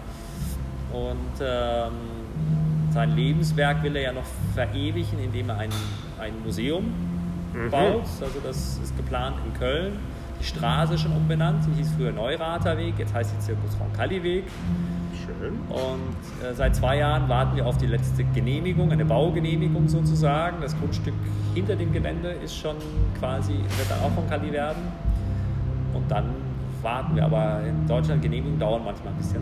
[0.97, 1.93] Und ähm,
[2.91, 5.69] sein Lebenswerk will er ja noch verewigen, indem er ein,
[6.19, 6.91] ein Museum
[7.53, 7.71] Mhm.
[7.71, 8.03] baut.
[8.21, 9.93] Also das ist geplant in Köln.
[10.39, 11.63] Die Straße ist schon umbenannt.
[11.67, 14.43] Die hieß früher Neurater Weg, jetzt heißt sie Zirkus Roncalli Weg.
[15.25, 15.59] Schön.
[15.67, 20.61] Und äh, seit zwei Jahren warten wir auf die letzte Genehmigung, eine Baugenehmigung sozusagen.
[20.61, 21.15] Das Grundstück
[21.55, 22.75] hinter dem Gelände ist schon
[23.19, 24.81] quasi, wird dann auch Roncalli werden.
[26.09, 26.25] Dann
[26.81, 27.23] warten wir.
[27.25, 29.41] Aber in Deutschland Genehmigungen dauern manchmal ein bisschen.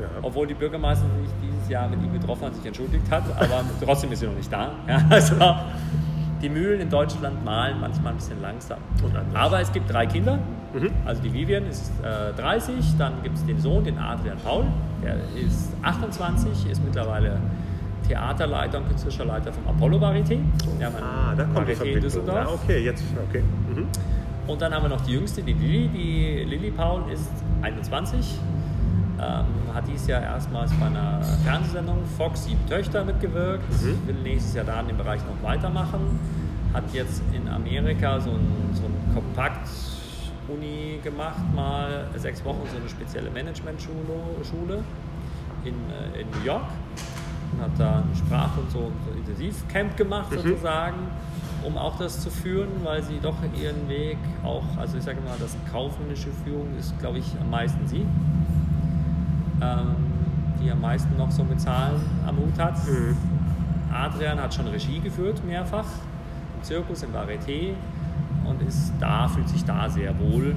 [0.00, 0.06] Ja.
[0.22, 4.12] Obwohl die Bürgermeisterin sich dieses Jahr mit ihm getroffen hat, sich entschuldigt hat, aber trotzdem
[4.12, 4.70] ist sie noch nicht da.
[4.88, 5.34] Ja, also
[6.42, 8.78] die Mühlen in Deutschland malen manchmal ein bisschen langsam.
[9.32, 10.38] Aber es gibt drei Kinder.
[11.04, 14.64] Also die Vivian ist äh, 30, dann gibt es den Sohn, den Adrian Paul,
[15.04, 17.38] der ist 28, ist mittlerweile
[18.08, 20.32] Theaterleiter und künstlerischer Leiter vom Apollo Varieté.
[20.34, 22.02] Ein Ah, da kommt die Varieté in Verbindung.
[22.02, 22.36] Düsseldorf.
[22.36, 23.04] Ja, okay, jetzt.
[23.30, 23.42] Okay.
[23.72, 23.86] Mhm.
[24.46, 25.88] Und dann haben wir noch die jüngste, die Lilly.
[25.88, 27.30] Die Lilly Paul ist
[27.62, 28.38] 21.
[29.20, 33.64] Ähm, hat dieses Jahr erstmals bei einer Fernsehsendung Fox Sieben Töchter mitgewirkt.
[34.06, 36.18] Will nächstes Jahr da in dem Bereich noch weitermachen.
[36.72, 42.88] Hat jetzt in Amerika so ein, so ein Kompakt-Uni gemacht, mal sechs Wochen so eine
[42.88, 44.82] spezielle Management-Schule Schule
[45.64, 46.66] in, äh, in New York
[47.52, 50.98] und hat da ein Sprach- und so ein so Intensivcamp gemacht sozusagen,
[51.64, 55.36] um auch das zu führen, weil sie doch ihren Weg auch, also ich sage mal,
[55.38, 58.06] das kaufmännische Führung ist, glaube ich, am meisten sie,
[59.60, 59.96] ähm,
[60.62, 62.76] die am meisten noch so mit Zahlen am Hut hat.
[63.92, 65.86] Adrian hat schon Regie geführt, mehrfach,
[66.56, 67.74] im Zirkus, im Varieté
[68.44, 70.54] und ist da, fühlt sich da sehr wohl,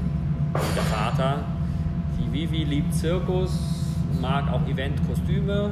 [0.53, 1.39] wie der Vater.
[2.19, 3.85] Die Vivi liebt Zirkus,
[4.19, 5.71] mag auch Event-Kostüme,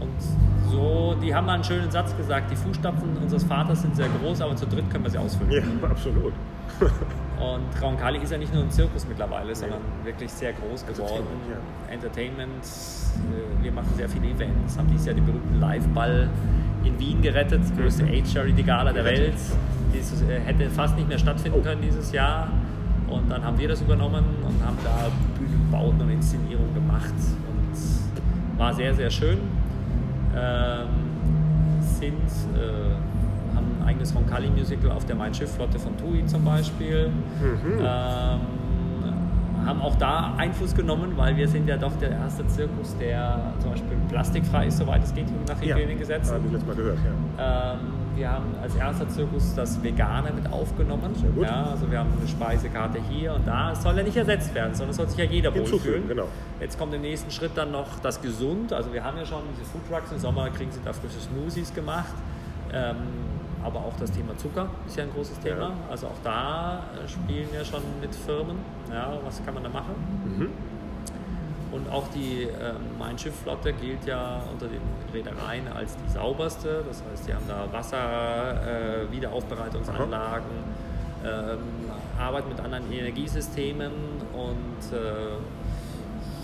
[0.00, 4.08] und so, die haben mal einen schönen Satz gesagt, die Fußstapfen unseres Vaters sind sehr
[4.08, 5.78] groß, aber zu dritt können wir sie ausfüllen.
[5.82, 6.32] Ja, absolut.
[7.38, 11.26] Und Roncalli ist ja nicht nur ein Zirkus mittlerweile, sondern wirklich sehr groß geworden.
[11.90, 12.64] Entertainment, Entertainment,
[13.60, 16.30] äh, wir machen sehr viele Events, haben dieses Jahr den berühmten Live-Ball
[16.84, 19.34] in Wien gerettet, die größte AIDS-Charity-Gala der Welt.
[19.92, 22.48] Die äh, hätte fast nicht mehr stattfinden können dieses Jahr.
[23.08, 27.12] Und dann haben wir das übernommen und haben da Bühnenbauten und Inszenierungen gemacht.
[27.12, 29.38] Und war sehr, sehr schön.
[30.36, 30.88] Ähm,
[31.80, 32.14] sind,
[32.56, 37.10] äh, haben ein eigenes Roncalli-Musical auf der Mein Schiff-Flotte von TUI zum Beispiel.
[37.80, 38.40] Ähm,
[39.64, 43.70] haben auch da Einfluss genommen, weil wir sind ja doch der erste Zirkus, der zum
[43.70, 46.34] Beispiel plastikfrei ist, soweit es geht, nach Ja, Hygienegesetzen.
[46.34, 46.98] habe ich letztes Mal gehört,
[47.38, 47.72] ja.
[47.74, 47.78] Ähm,
[48.14, 51.14] wir haben als erster Zirkus das Vegane mit aufgenommen.
[51.40, 53.72] Ja, also wir haben eine Speisekarte hier und da.
[53.72, 56.08] Es soll ja nicht ersetzt werden, sondern es soll sich ja jeder wohlfühlen.
[56.08, 56.28] genau.
[56.60, 58.72] Jetzt kommt im nächsten Schritt dann noch das Gesund.
[58.72, 61.74] Also wir haben ja schon diese Food Trucks im Sommer, kriegen sie da frische Smoothies
[61.74, 62.14] gemacht.
[62.72, 62.96] Ähm,
[63.62, 65.68] aber auch das Thema Zucker ist ja ein großes Thema.
[65.68, 65.72] Ja.
[65.90, 68.56] Also auch da äh, spielen wir schon mit Firmen.
[68.90, 69.94] Ja, was kann man da machen?
[71.72, 74.82] Und auch die ähm, Mein Schiff-Flotte gilt ja unter den
[75.12, 76.84] Reedereien als die sauberste.
[76.86, 80.50] Das heißt, die haben da Wasser, äh, Wiederaufbereitungsanlagen,
[81.24, 81.58] ähm,
[82.18, 83.92] arbeiten mit anderen Energiesystemen
[84.32, 85.30] und äh,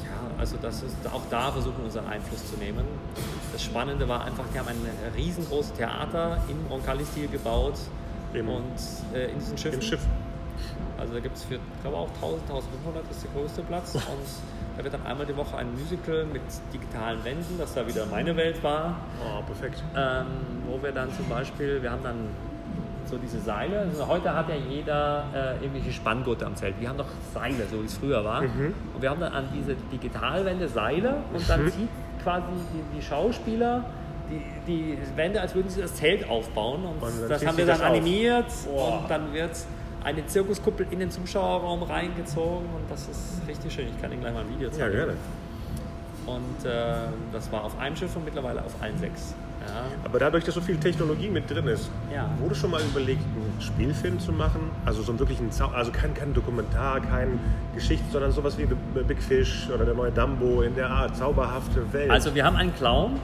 [0.05, 2.85] ja, also das ist auch da versuchen wir unseren Einfluss zu nehmen.
[3.53, 7.75] Das Spannende war einfach, die haben ein riesengroßes Theater im Roncalli-Stil gebaut
[8.33, 8.65] Im, und
[9.13, 9.81] äh, in diesen Schiffen.
[9.81, 10.07] Im Schiff.
[10.97, 13.95] Also da gibt es für, ich glaube auch 1000, 1500 ist der größte Platz.
[13.95, 14.03] Und
[14.79, 16.41] da wird dann einmal die Woche ein Musical mit
[16.73, 18.97] digitalen Wänden, das da wieder meine Welt war.
[19.21, 19.83] Oh, perfekt.
[19.97, 20.27] Ähm,
[20.69, 22.29] wo wir dann zum Beispiel, wir haben dann
[23.05, 23.81] so diese Seile.
[23.81, 26.75] Also heute hat ja jeder äh, irgendwelche Spanngurte am Zelt.
[26.79, 28.43] Wir haben doch Seile, so wie es früher war.
[28.43, 28.73] Mhm.
[28.95, 31.73] Und wir haben dann an diese Digitalwände Seile und dann Mhm.
[31.73, 31.89] zieht
[32.23, 33.85] quasi die, die Schauspieler
[34.31, 36.85] die, die Wände, als würden sie das Zelt aufbauen.
[36.85, 37.87] Und, das haben wir dann auf.
[37.87, 39.53] animiert und dann wird
[40.09, 43.87] eine Zirkuskuppel in den Zuschauerraum reingezogen und das ist richtig schön.
[43.95, 44.93] Ich kann Ihnen gleich mal ein Video Ja, zeigen.
[44.93, 45.13] gerne.
[46.25, 46.95] Und äh,
[47.33, 49.35] das war auf einem Schiff und mittlerweile auf allen sechs.
[49.67, 49.85] Ja.
[50.05, 52.31] Aber dadurch, dass so viel Technologie mit drin ist, Ja.
[52.39, 54.71] wurde schon mal überlegt, einen Spielfilm zu machen?
[54.87, 57.39] Also so einen wirklichen, Zau also kein, kein Dokumentar, kein
[57.75, 61.93] Geschichte, sondern sowas wie The Big Fish oder der neue Dumbo in der Art, zauberhafte
[61.93, 62.11] Welt.
[62.11, 63.19] Also wir haben einen Clown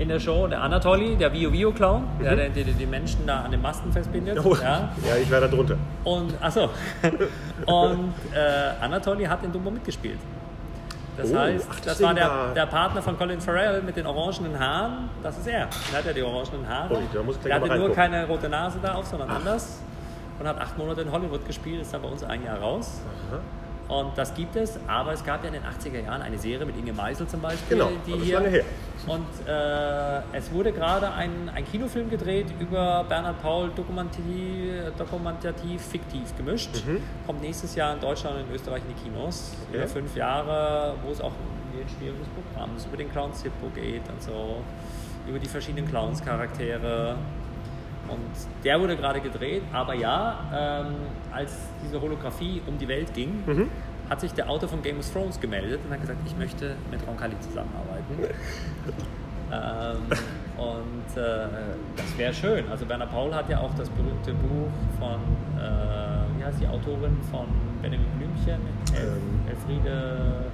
[0.00, 3.42] in der Show, der Anatoly, der Vio Vio Clown, der, der, der die Menschen da
[3.42, 4.38] an den Masten festbindet.
[4.44, 4.88] oh, Ja.
[5.06, 5.76] ja, ich wäre da drunter.
[6.04, 6.70] Und achso.
[7.66, 10.18] Und äh, Anatoly hat in Dumbo mitgespielt.
[11.16, 13.94] Das Oh, heißt, ach, das deswegen war der, war- der Partner von Colin Farrell mit
[13.96, 15.10] den orangenen Haaren.
[15.22, 15.68] Das ist er.
[15.92, 16.94] Er hat ja die orangenen Haare.
[16.94, 19.80] Oh, da muss ich der hatte nur keine rote Nase da auf, sondern anders.
[20.38, 23.02] Und hat acht Monate in Hollywood gespielt, ist dann bei uns ein Jahr raus.
[23.90, 26.78] Und das gibt es, aber es gab ja in den 80er Jahren eine Serie mit
[26.78, 27.76] Inge Meisel zum Beispiel.
[27.76, 28.64] Genau, die das ist lange her.
[29.06, 36.36] Und äh, es wurde gerade ein, ein Kinofilm gedreht über Bernhard Paul, dokumentativ, dokumentativ fiktiv
[36.36, 36.70] gemischt.
[37.26, 39.50] Kommt nächstes Jahr in Deutschland und in Österreich in die Kinos.
[39.50, 39.66] Mhm.
[39.68, 39.76] Okay.
[39.78, 43.70] Über fünf Jahre, wo es auch um die Entstehung des Programms, über den Clown Zippo
[43.74, 44.62] geht und so.
[45.26, 47.16] Über die verschiedenen Clowns-Charaktere.
[48.10, 50.94] Und der wurde gerade gedreht, aber ja, ähm,
[51.32, 51.52] als
[51.84, 53.68] diese Holographie um die Welt ging, Mhm.
[54.08, 57.00] hat sich der Autor von Game of Thrones gemeldet und hat gesagt, ich möchte mit
[57.06, 58.14] Roncalli zusammenarbeiten.
[59.52, 60.18] ähm,
[60.58, 61.46] und äh,
[61.96, 62.64] das wäre schön.
[62.70, 64.68] Also Bernhard Paul hat ja auch das berühmte Buch
[64.98, 65.20] von,
[65.58, 67.46] äh, wie heißt die Autorin von
[67.82, 68.60] Benjamin Blümchen,
[68.94, 69.40] El Ähm.
[69.48, 70.44] Elfriede,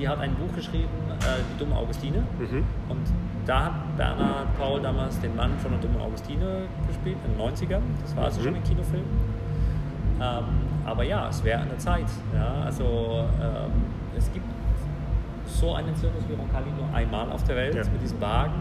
[0.00, 0.88] die hat ein Buch geschrieben,
[1.20, 2.18] äh, Die dumme Augustine.
[2.38, 2.64] Mhm.
[2.88, 3.00] Und
[3.46, 7.82] da hat Bernhard Paul damals den Mann von der dummen Augustine gespielt, in den 90ern.
[8.02, 8.44] Das war also Mhm.
[8.44, 9.04] schon ein Kinofilm.
[10.22, 10.44] Ähm,
[10.86, 12.06] aber ja, es wäre an der Zeit.
[12.34, 12.62] Ja?
[12.64, 13.70] Also ähm,
[14.16, 14.46] es gibt
[15.46, 17.82] so einen Zirkus wie Roncalli nur einmal auf der Welt Ja.
[17.92, 18.52] mit diesem Wagen.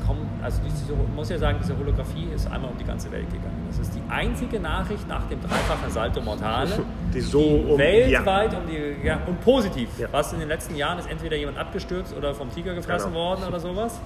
[0.00, 3.10] Es kommen, also diese, ich muss ja sagen, diese Holographie ist einmal um die ganze
[3.12, 3.66] Welt gegangen.
[3.68, 6.80] Das ist die einzige Nachricht nach dem dreifachen Salto Mortale,
[7.12, 9.88] Die so um- weltweit um die, ja, und positiv.
[9.98, 10.08] Ja.
[10.10, 13.20] Was in den letzten Jahren ist entweder jemand abgestürzt oder vom Tiger gefressen Genau.
[13.24, 14.00] worden oder sowas.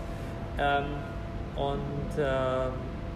[0.59, 0.85] Ähm,
[1.57, 2.25] und äh,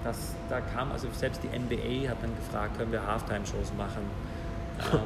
[0.04, 4.02] das, da kam also selbst die NBA hat dann gefragt, können wir Halftime-Shows machen.
[4.92, 5.00] Ähm,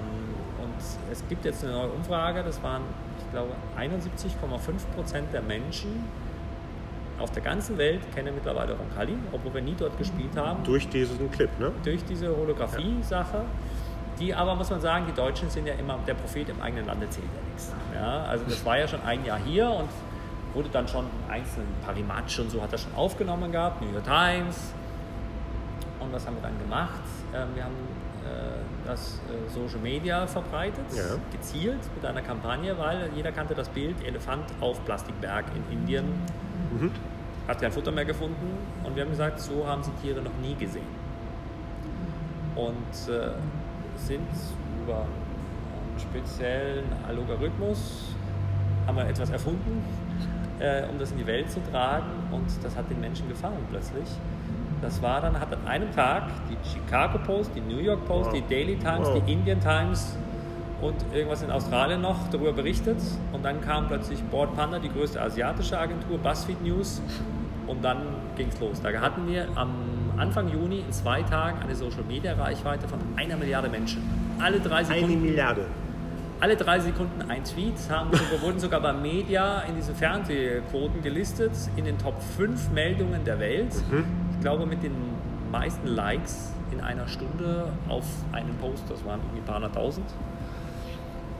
[0.62, 0.74] und
[1.12, 2.82] es gibt jetzt eine neue Umfrage, das waren,
[3.18, 6.04] ich glaube, 71,5 Prozent der Menschen
[7.18, 11.30] auf der ganzen Welt kennen mittlerweile Roncalli, obwohl wir nie dort gespielt haben Durch diesen
[11.30, 11.70] Clip, ne?
[11.84, 13.42] durch diese Holographie-Sache.
[14.18, 17.08] Die aber, muss man sagen, die Deutschen sind ja immer, der Prophet im eigenen Lande
[17.10, 17.72] zählt ja nichts.
[17.94, 19.88] Ja, also das war ja schon ein Jahr hier und
[20.54, 24.04] wurde dann schon in einzelnen Parimatsch und so hat er schon aufgenommen gehabt, New York
[24.04, 24.72] Times.
[25.98, 27.00] Und was haben wir dann gemacht?
[27.34, 27.74] Ähm, wir haben
[28.24, 31.16] äh, das äh, Social Media verbreitet, Ja.
[31.32, 36.04] gezielt mit einer Kampagne, weil jeder kannte das Bild Elefant auf Plastikberg in Indien.
[37.48, 38.50] Hat kein Futter mehr gefunden
[38.84, 40.86] und wir haben gesagt, so haben sie Tiere noch nie gesehen
[42.56, 43.30] und äh,
[43.96, 44.26] sind
[44.82, 46.84] über einen speziellen
[47.14, 48.14] Logarithmus,
[48.86, 49.82] haben wir etwas erfunden,
[50.60, 54.08] äh, um das in die Welt zu tragen und das hat den Menschen gefallen plötzlich.
[54.82, 58.34] Das war dann, hat an einem Tag die Chicago Post, die New York Post, Wow.
[58.34, 59.22] die Daily Times, Wow.
[59.26, 60.16] die Indian Times
[60.84, 62.98] und irgendwas in Australien noch darüber berichtet.
[63.32, 67.00] Und dann kam plötzlich Board Panda, die größte asiatische Agentur, BuzzFeed News.
[67.66, 67.98] Und dann
[68.36, 68.80] ging es los.
[68.82, 69.70] Da hatten wir am
[70.18, 74.02] Anfang Juni in zwei Tagen eine Social Media Reichweite von einer Milliarde Menschen.
[74.38, 75.66] Alle drei Eine Sekunden, Milliarde.
[76.40, 77.74] alle drei Sekunden ein Tweet.
[77.88, 83.24] Haben, wir wurden sogar bei Media in diesen Fernsehquoten gelistet, in den Top 5 Meldungen
[83.24, 83.74] der Welt.
[84.34, 84.94] Ich glaube mit den
[85.50, 88.84] meisten Likes in einer Stunde auf einen Post.
[88.90, 90.06] Das waren irgendwie ein paar hunderttausend.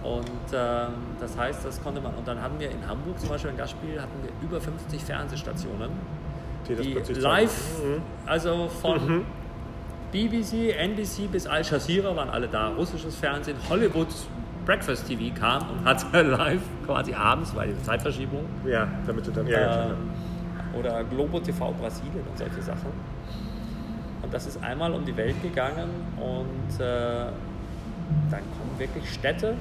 [0.05, 2.15] Und ähm, das heißt, das konnte man.
[2.15, 5.91] Und dann hatten wir in Hamburg zum Beispiel ein Gastspiel, hatten wir über 50 Fernsehstationen,
[6.69, 7.79] Die die live.
[7.83, 8.03] Mhm.
[8.27, 9.25] also von
[10.13, 12.69] BBC, NBC bis Al Jazeera waren alle da.
[12.69, 14.09] Russisches Fernsehen, Hollywood
[14.67, 19.47] Breakfast TV kam und hat live quasi abends, weil die Zeitverschiebung, Ja, damit du dann.
[19.47, 19.95] Ja, ähm,
[20.79, 22.91] oder Globo TV Brasilien und solche Sachen.
[24.23, 27.27] Und das ist einmal um die Welt gegangen und äh,
[28.31, 29.55] dann kommen wirklich Städte,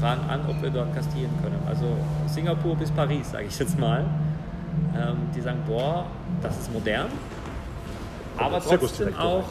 [0.00, 1.58] fragen an, ob wir dort gastieren können.
[1.68, 1.84] Also
[2.26, 4.04] Singapur bis Paris, sage ich jetzt mal.
[4.96, 6.06] Ähm, die sagen, boah,
[6.42, 7.06] das ist modern.
[8.38, 9.44] aber trotzdem auch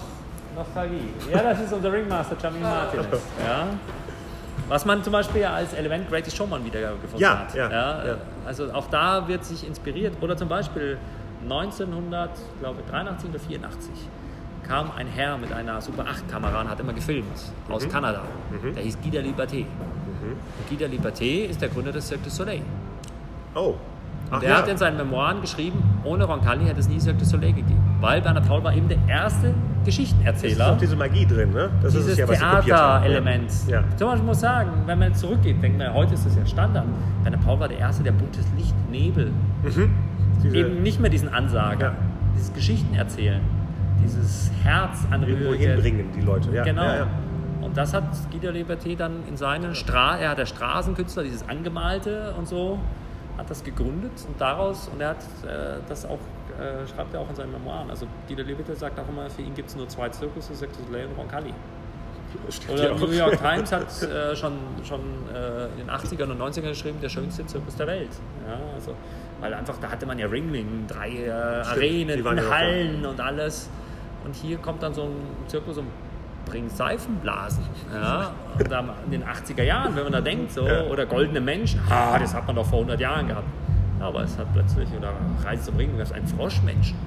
[0.55, 1.09] Nostalgie.
[1.31, 3.05] Ja, das ist unser Ringmaster, Jamie Martinez.
[3.45, 3.67] Ja.
[4.67, 7.55] Was man zum Beispiel ja als Element Greatest Showman wiedergefunden Ja, hat.
[7.55, 8.15] ja, ja.
[8.45, 10.15] Also auch da wird sich inspiriert.
[10.21, 10.97] Oder zum Beispiel
[11.43, 13.91] 1983 oder 84
[14.67, 17.25] kam ein Herr mit einer Super 8 Kamera und hat immer gefilmt
[17.69, 18.21] aus Kanada.
[18.75, 19.65] Der hieß Guy de Liberté.
[20.23, 22.61] Und Guy de Liberté ist der Gründer des Cirque du Soleil.
[23.55, 23.75] Oh.
[24.29, 27.25] Ach, Und er hat in seinen Memoiren geschrieben, ohne Roncalli hätte es nie Cirque du
[27.25, 27.81] Soleil gegeben.
[27.99, 31.69] Weil Bernhard Paul war eben der erste Es ist Geschichtenerzähler auch diese Magie drin, ne?
[31.81, 32.39] Das dieses ist ja, was.
[32.65, 33.51] Theaterelement.
[33.67, 33.83] Ja.
[33.97, 36.85] Zum Beispiel muss sagen, wenn man zurückgeht, denkt man, heute ist das ja Standard.
[37.23, 39.31] Bernhard Paul war der Erste, der buntes Licht, Nebel,
[39.65, 39.89] Diese,
[40.55, 41.95] eben nicht mehr diesen Ansager, Ja.
[42.35, 43.41] dieses Geschichten erzählen,
[44.03, 45.57] dieses Herz irgendwo anrühren.
[45.59, 46.49] hinbringen, die Leute.
[46.53, 46.83] Ja, Genau.
[46.83, 47.07] Ja, ja.
[47.71, 51.47] Und das hat Guy de Liberté dann in seinen Stra er hat der Straßenkünstler, dieses
[51.47, 52.77] Angemalte und so,
[53.37, 56.19] hat das gegründet und daraus, und er hat äh, das auch,
[56.59, 57.89] äh, schreibt er auch in seinen Memoiren.
[57.89, 60.73] Also Guy de Liberté sagt auch immer, für ihn gibt es nur zwei Zirkusse, Cirque
[60.85, 61.53] du und Roncalli.
[62.67, 62.93] Oder.
[62.93, 64.51] New York Times hat äh, schon,
[64.83, 64.99] schon
[65.33, 68.11] äh, in den 80ern und 90ern geschrieben, der schönste Zirkus der Welt.
[68.45, 68.95] Ja, also,
[69.39, 73.69] weil einfach, da hatte man ja Ringling, drei äh, Arenen, Hallen und alles.
[74.25, 75.15] Und hier kommt dann so ein
[75.47, 75.87] Zirkus und
[76.45, 77.63] bringt Seifenblasen.
[77.93, 78.61] Ja, und
[79.05, 80.83] in den 80er Jahren, wenn man da denkt, so, Ja.
[80.83, 83.47] oder goldene Menschen, ah, das hat man doch vor 100 Jahren gehabt.
[83.99, 86.97] Ja, aber es hat plötzlich, oder Reise zum Ring, das ein Froschmenschen.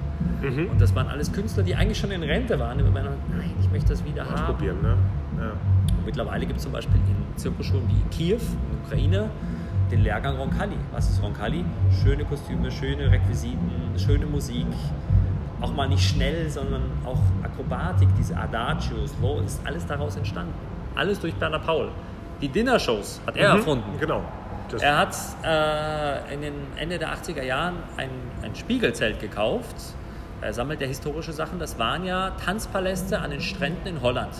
[0.41, 0.67] Mhm.
[0.71, 2.79] Und das waren alles Künstler, die eigentlich schon in Rente waren.
[2.81, 4.33] Und man nein, ich möchte das wieder haben.
[4.33, 4.95] Ausprobieren, ne?
[5.39, 5.51] Ja.
[6.05, 9.29] Mittlerweile gibt es zum Beispiel in Zirkusschulen wie in Kiew, in der Ukraine,
[9.91, 10.77] den Lehrgang Roncalli.
[10.91, 11.65] Was ist Roncalli?
[12.03, 14.65] Schöne Kostüme, schöne Requisiten, schöne Musik.
[15.61, 20.53] Auch mal nicht schnell, sondern auch Akrobatik, diese Adagios, wo ist alles daraus entstanden.
[20.95, 21.89] Alles durch Bernhard Paul.
[22.41, 23.97] Die Dinnershows hat er erfunden.
[23.99, 24.21] Genau.
[24.69, 28.09] Das, Er hat äh, in den Ende der 80er Jahren ein,
[28.41, 29.75] ein Spiegelzelt gekauft.
[30.41, 31.59] Er sammelt ja historische Sachen.
[31.59, 34.33] Das waren ja Tanzpaläste an den Stränden in Holland.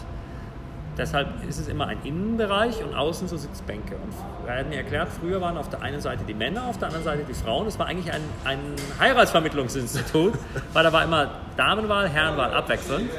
[0.97, 3.95] Deshalb ist es immer ein Innenbereich und außen so Sitzbänke.
[3.95, 4.13] Und
[4.47, 7.03] er hat mir erklärt, früher waren auf der einen Seite die Männer, auf der anderen
[7.03, 7.67] Seite die Frauen.
[7.67, 8.59] Es war eigentlich ein, ein
[8.99, 10.33] Heiratsvermittlungsinstitut,
[10.73, 13.09] weil da war immer Damenwahl, Herrenwahl abwechselnd.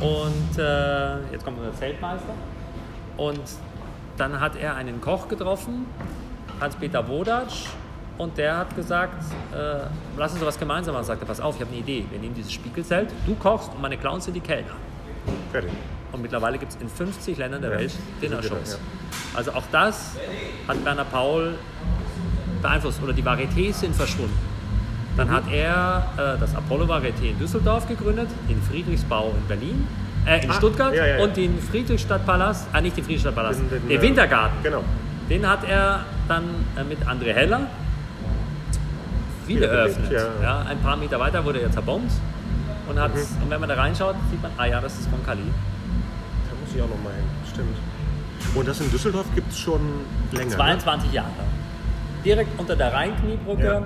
[0.00, 2.32] Und äh, jetzt kommt unser Zeltmeister.
[3.18, 3.42] Und
[4.16, 5.86] dann hat er einen Koch getroffen,
[6.60, 7.66] Hans-Peter Wodatsch,
[8.16, 9.22] und der hat gesagt,
[9.54, 11.04] äh, lass uns was gemeinsam machen.
[11.04, 12.04] Sagte, pass auf, ich habe eine Idee.
[12.10, 14.74] Wir nehmen dieses Spiegelzelt, du kochst und meine Clowns sind die Kellner.
[15.52, 15.70] fertig.
[16.12, 17.92] Und mittlerweile gibt es in 50 Ländern der Ja, Welt
[18.22, 18.78] Dinner, Dinnershows.
[19.34, 20.12] Also auch das
[20.66, 21.54] hat Bernhard Paul
[22.62, 23.02] beeinflusst.
[23.02, 24.36] Oder die Varietés sind verschwunden.
[25.16, 29.86] Dann hat er äh, das Apollo Varieté in Düsseldorf gegründet, den Friedrichsbau in Berlin,
[30.26, 31.24] äh, in Ah, Stuttgart ja, ja, ja.
[31.24, 34.62] und den Friedrichstadtpalast, äh, nicht den Friedrichstadtpalast, Den- den, den, Wintergarten.
[34.62, 34.84] Genau.
[35.28, 36.44] Den hat er dann
[36.76, 37.62] äh, mit André Heller
[39.46, 40.12] wieder eröffnet.
[40.12, 40.26] ja.
[40.42, 40.58] Ja.
[40.68, 42.12] ein paar Meter weiter wurde er zerbombt.
[42.88, 43.02] Und, Mhm.
[43.42, 45.42] und wenn man da reinschaut, sieht man, ah ja, das ist Roncalli.
[46.68, 47.24] Muss ich auch noch mal hin.
[47.50, 47.76] Stimmt.
[48.54, 49.80] Und das in Düsseldorf gibt es schon
[50.32, 50.50] länger.
[50.50, 51.28] 22 Jahre.
[52.24, 53.84] Direkt unter der Rheinkniebrücke,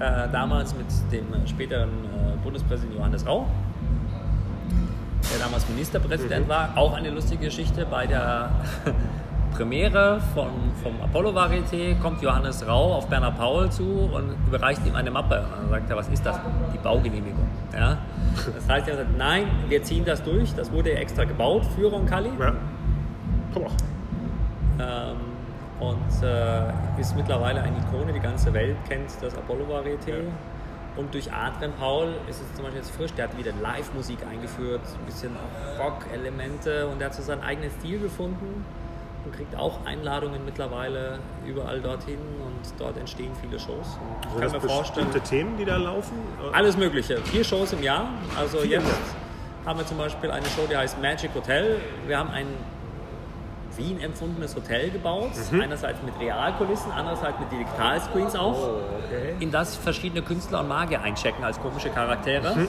[0.00, 3.46] äh, damals mit dem äh, späteren äh, Bundespräsidenten Johannes Rau,
[5.32, 6.50] der damals Ministerpräsident Mhm.
[6.50, 6.72] war.
[6.76, 7.86] Auch eine lustige Geschichte.
[7.90, 8.50] Bei der
[9.58, 15.10] Premiere vom Apollo Varieté kommt Johannes Rau auf Bernhard Paul zu und überreicht ihm eine
[15.10, 15.40] Mappe.
[15.40, 16.38] Und dann sagt er, was ist das?
[16.72, 17.48] Die Baugenehmigung.
[17.72, 17.98] Ja?
[18.54, 20.54] Das heißt, er sagt, nein, wir ziehen das durch.
[20.54, 22.30] Das wurde extra gebaut für Roncalli.
[22.38, 22.52] Ja.
[23.52, 23.72] Komm auch.
[24.78, 25.16] Ähm,
[25.80, 30.20] und äh, ist mittlerweile eine Ikone, die ganze Welt kennt das Apollo Varieté.
[30.94, 34.82] Und durch Adrian Paul ist es zum Beispiel jetzt frisch, der hat wieder Live-Musik eingeführt,
[35.00, 35.32] ein bisschen
[35.80, 38.64] Rock-Elemente und der hat so seinen eigenen Stil gefunden
[39.24, 43.98] und kriegt auch Einladungen mittlerweile überall dorthin und dort entstehen viele Shows.
[44.00, 46.14] Und ich Sind kann mir vorstellen, bestimmte Themen, die da laufen?
[46.52, 47.18] alles Mögliche.
[47.18, 48.08] Vier Shows im Jahr.
[48.38, 49.66] Also Vier jetzt Jahr.
[49.66, 51.76] haben wir zum Beispiel eine Show, die heißt Magic Hotel.
[52.06, 52.46] Wir haben ein
[53.76, 55.30] Wien empfundenes Hotel gebaut.
[55.52, 55.60] Mhm.
[55.60, 58.56] Einerseits mit Realkulissen, andererseits mit Digitalscreens auch.
[58.58, 59.34] Oh, okay.
[59.40, 62.56] In das verschiedene Künstler und Magier einchecken als komische Charaktere.
[62.56, 62.68] Mhm.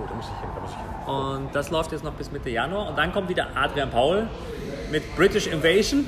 [0.00, 1.14] Oh, da muss ich hin, da muss ich hin.
[1.14, 2.88] Und das läuft jetzt noch bis Mitte Januar.
[2.88, 4.26] Und dann kommt wieder Adrian Paul
[4.90, 6.06] mit British Invasion.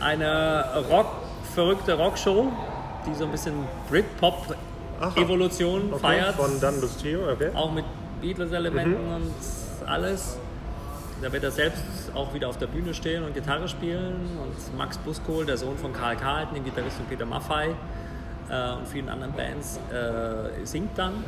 [0.00, 1.06] Eine Rock,
[1.54, 2.52] verrückte Rockshow,
[3.06, 3.54] die so ein bisschen
[3.90, 6.34] Britpop-Evolution Okay, feiert.
[6.34, 7.50] Von Dan Bustio, okay.
[7.54, 7.84] auch mit
[8.20, 9.14] Beatles-Elementen Mhm.
[9.16, 9.34] und
[9.88, 10.36] alles.
[11.22, 11.82] Da wird er selbst
[12.14, 14.16] auch wieder auf der Bühne stehen und Gitarre spielen.
[14.42, 17.70] Und Max Buskohl, der Sohn von Karl Carlton, dem Gitarristen Peter Maffay
[18.50, 21.24] äh, und vielen anderen Bands, äh, singt dann.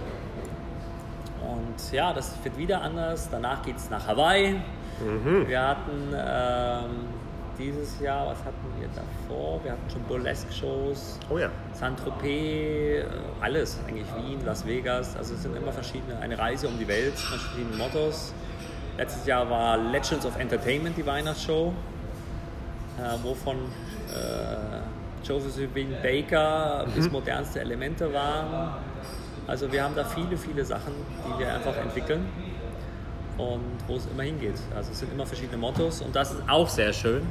[1.41, 3.29] Und ja, das wird wieder anders.
[3.31, 4.57] Danach geht es nach Hawaii.
[5.01, 5.49] Mhm.
[5.49, 6.91] Wir hatten ähm,
[7.59, 9.63] dieses Jahr, was hatten wir davor?
[9.63, 11.51] Wir hatten schon Burlesque-Shows, Oh ja.
[11.75, 13.05] Saint-Tropez, äh,
[13.41, 15.17] alles, eigentlich Wien, Las Vegas.
[15.17, 18.33] Also es sind immer verschiedene, eine Reise um die Welt mit verschiedenen Mottos.
[18.97, 21.73] Letztes Jahr war Legends of Entertainment die Weihnachtsshow,
[22.99, 28.73] äh, wovon äh, Josephine Baker bis modernste Elemente waren.
[29.47, 30.93] Also wir haben da viele, viele Sachen,
[31.25, 32.27] die wir einfach entwickeln
[33.39, 34.55] und wo es immer hingeht.
[34.77, 37.23] Also es sind immer verschiedene Mottos und das ist auch sehr schön.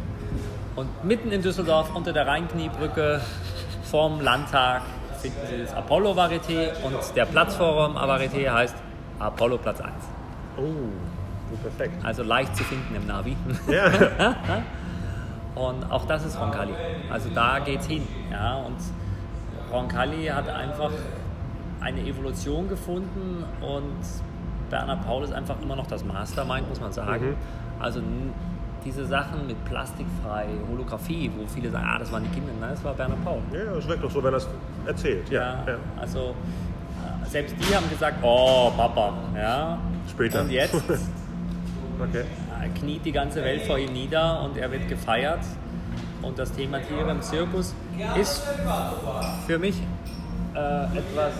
[0.75, 3.21] Und mitten in Düsseldorf unter der Rheinkniebrücke
[3.83, 4.81] vorm Landtag
[5.21, 8.75] finden Sie das Apollo Varieté und der Platzforum Varieté heißt
[9.19, 9.93] Apollo Platz 1.
[10.57, 12.05] Oh, perfekt.
[12.05, 13.35] Also leicht zu finden im Navi.
[13.67, 14.35] Ja.
[15.55, 16.73] Und auch das ist Roncalli.
[17.09, 18.07] Also da geht's hin.
[18.31, 18.57] Ja?
[18.57, 18.77] Und
[19.71, 20.91] Roncalli hat einfach
[21.81, 23.97] eine Evolution gefunden und
[24.69, 27.29] Bernhard Paul ist einfach immer noch das Mastermind, muss man sagen.
[27.31, 27.35] Mhm.
[27.79, 28.01] Also
[28.85, 32.51] diese Sachen mit plastikfrei, Holographie, wo viele sagen, ah, das waren die Kinder.
[32.59, 33.39] Nein, das war Bernhard Paul.
[33.53, 34.47] ja, das wirkt doch so, wenn er es
[34.85, 35.29] erzählt.
[35.29, 35.77] Ja, Ja, ja.
[35.99, 36.33] Also
[37.25, 39.77] äh, selbst die haben gesagt, oh Papa, ja.
[40.09, 40.41] Später.
[40.41, 40.75] Und jetzt
[41.99, 42.25] Okay.
[42.79, 45.39] kniet die ganze Welt vor ihm nieder und er wird gefeiert.
[46.21, 47.73] Und das Thema Tiere im Zirkus
[48.19, 48.43] ist
[49.47, 49.81] für mich
[50.53, 51.33] äh, etwas,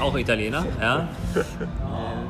[0.00, 1.08] auch Italiener, ja.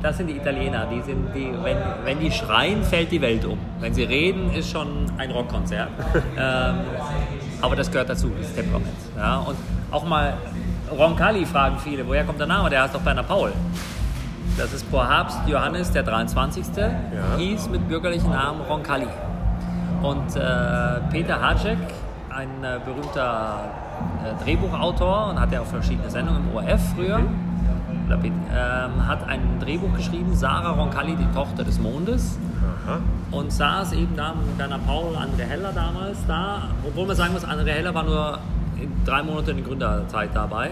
[0.01, 3.59] Das sind die Italiener, die sind die, wenn, wenn die schreien, fällt die Welt um.
[3.79, 5.89] Wenn sie reden, ist schon ein Rockkonzert.
[6.39, 6.75] ähm,
[7.61, 8.97] aber das gehört dazu, dieses Temperament.
[9.15, 9.37] Ja.
[9.37, 9.57] Und
[9.91, 10.33] auch mal
[10.91, 12.69] Roncalli fragen viele, woher kommt der Name?
[12.71, 13.51] Der heißt doch Bernhard Paul.
[14.57, 16.65] Das ist Papst Johannes der 23.
[17.37, 19.07] hieß mit bürgerlichen Namen Roncalli.
[20.01, 21.77] Und äh, Peter Hacek,
[22.41, 23.69] ein äh, berühmter
[24.25, 27.19] äh, Drehbuchautor und hat ja auch verschiedene Sendungen im ORF früher,
[28.07, 32.37] oder, Pet- ähm, hat ein Drehbuch geschrieben, Sarah Roncalli, die Tochter des Mondes.
[32.85, 32.97] Aha.
[33.31, 36.63] Und saß eben da mit Bernhard Paul, André Heller damals da.
[36.85, 38.39] Obwohl man sagen muss, André Heller war nur
[38.81, 40.71] in drei Monate in der Gründerzeit dabei.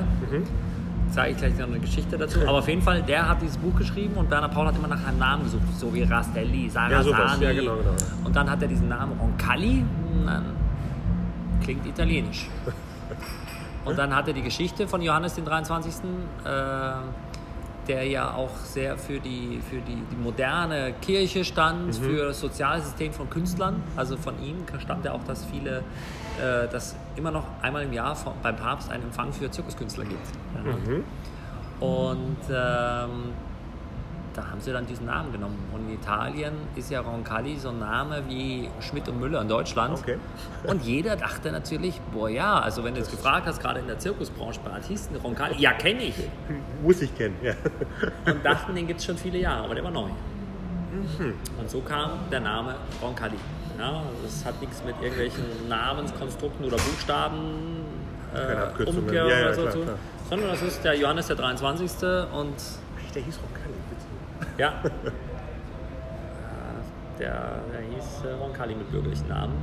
[1.11, 2.39] Zeige ich gleich noch eine Geschichte dazu.
[2.47, 5.05] Aber auf jeden Fall, der hat dieses Buch geschrieben und Bernhard Paul hat immer nach
[5.07, 5.61] einem Namen gesucht.
[5.78, 6.72] So wie Rastelli, Ja.
[7.03, 7.43] Sarasani.
[7.45, 7.91] Ja, genau, genau.
[8.26, 9.86] Und dann hat er diesen Namen Roncalli.
[11.64, 12.49] Klingt italienisch.
[13.86, 16.91] Und dann hat er die Geschichte von Johannes den 23., äh,
[17.88, 23.14] der ja auch sehr für die, für die, die moderne Kirche stand, für das Sozialsystem
[23.14, 23.82] von Künstlern.
[23.95, 25.80] Also von ihm stammt ja auch, dass viele,
[26.39, 30.28] äh, dass immer noch einmal im Jahr von, beim Papst einen Empfang für Zirkuskünstler gibt.
[30.53, 30.99] Ja.
[31.80, 33.34] Und ähm,
[34.40, 35.58] da haben sie dann diesen Namen genommen.
[35.74, 40.00] Und in Italien ist ja Roncalli so ein Name wie Schmidt und Müller in Deutschland.
[40.00, 40.18] Okay.
[40.64, 44.00] Und jeder dachte natürlich, boah ja, also wenn du jetzt gefragt hast, gerade in der
[44.00, 46.16] Zirkusbranche bei Artisten, Roncalli, ja kenne ich.
[46.84, 47.54] Muss ich kennen, ja.
[48.26, 50.10] Und dachten, den gibt es schon viele Jahre, aber der war neu.
[51.60, 53.38] Und so kam der Name Roncalli.
[53.78, 57.86] Ja, das hat nichts mit irgendwelchen Namenskonstrukten oder Buchstaben
[58.34, 59.04] äh, Abkürzungen.
[59.04, 59.96] Umkehr Ja, ja, oder so klar, zu, klar.
[60.30, 61.92] sondern das ist der Johannes der 23.
[62.34, 62.56] und
[63.16, 63.78] Der hieß Roncalli.
[64.60, 64.74] Ja,
[67.20, 69.55] der, der hieß äh, Roncalli mit bürgerlichen Namen.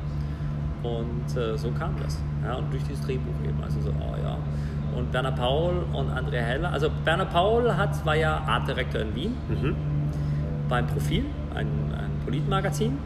[0.82, 2.18] Und äh, so kam das.
[2.44, 3.62] Ja, und durch dieses Drehbuch eben.
[3.62, 4.38] Also so, oh ja.
[4.96, 6.72] Und Werner Paul und Andrea Heller.
[6.72, 9.36] Also Werner Paul hat, war ja Artdirektor in Wien
[10.68, 12.98] beim Profil, ein, ein Politmagazin.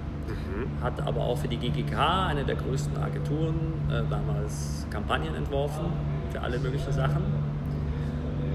[0.83, 5.87] Hat aber auch für die GGK, eine der größten Agenturen, äh, damals Kampagnen entworfen
[6.31, 7.23] für alle möglichen Sachen.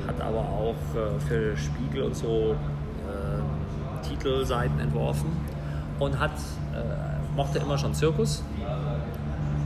[0.08, 2.75] Hat aber auch äh, für Spiegel und so äh,
[4.08, 5.32] Titelseiten entworfen
[6.00, 6.32] und hat,
[6.74, 8.44] äh, mochte immer schon Zirkus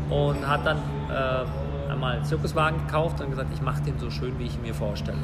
[0.09, 0.77] und hat dann
[1.09, 4.73] äh, einmal einen Zirkuswagen gekauft und gesagt, ich mache den so schön, wie ich mir
[4.73, 5.17] vorstelle.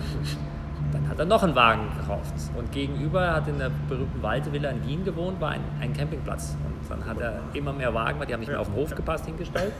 [0.91, 4.69] Dann hat er noch einen Wagen gekauft und gegenüber er hat in der berühmten Waldvilla
[4.69, 6.55] in Wien gewohnt, war ein, ein Campingplatz.
[6.63, 8.95] Und dann hat er immer mehr Wagen, weil die haben nicht mehr auf den Hof
[8.95, 9.73] gepasst, hingestellt.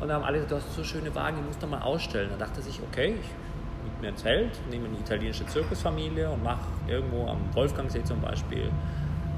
[0.00, 2.30] Und dann haben alle gesagt, du hast so schöne Wagen, die musst du mal ausstellen.
[2.30, 6.42] Dann dachte er sich, okay, ich miete mir ein Zelt, nehme eine italienische Zirkusfamilie und
[6.42, 8.70] mache irgendwo am Wolfgangsee zum Beispiel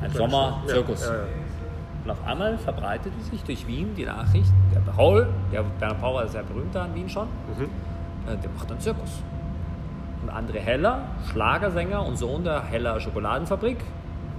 [0.01, 1.07] einen Sommerzirkus.
[1.07, 1.27] Ja, ja, ja.
[2.05, 6.29] Und auf einmal verbreitete sich durch Wien die Nachricht, der Paul, der Bernhard Paul war
[6.29, 7.29] sehr berühmt da in Wien schon,
[8.27, 9.23] äh, der macht einen Zirkus.
[10.23, 13.79] Und André Heller, Schlagersänger und Sohn der Heller Schokoladenfabrik,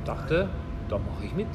[0.05, 0.47] dachte,
[0.89, 1.47] da mache ich mit.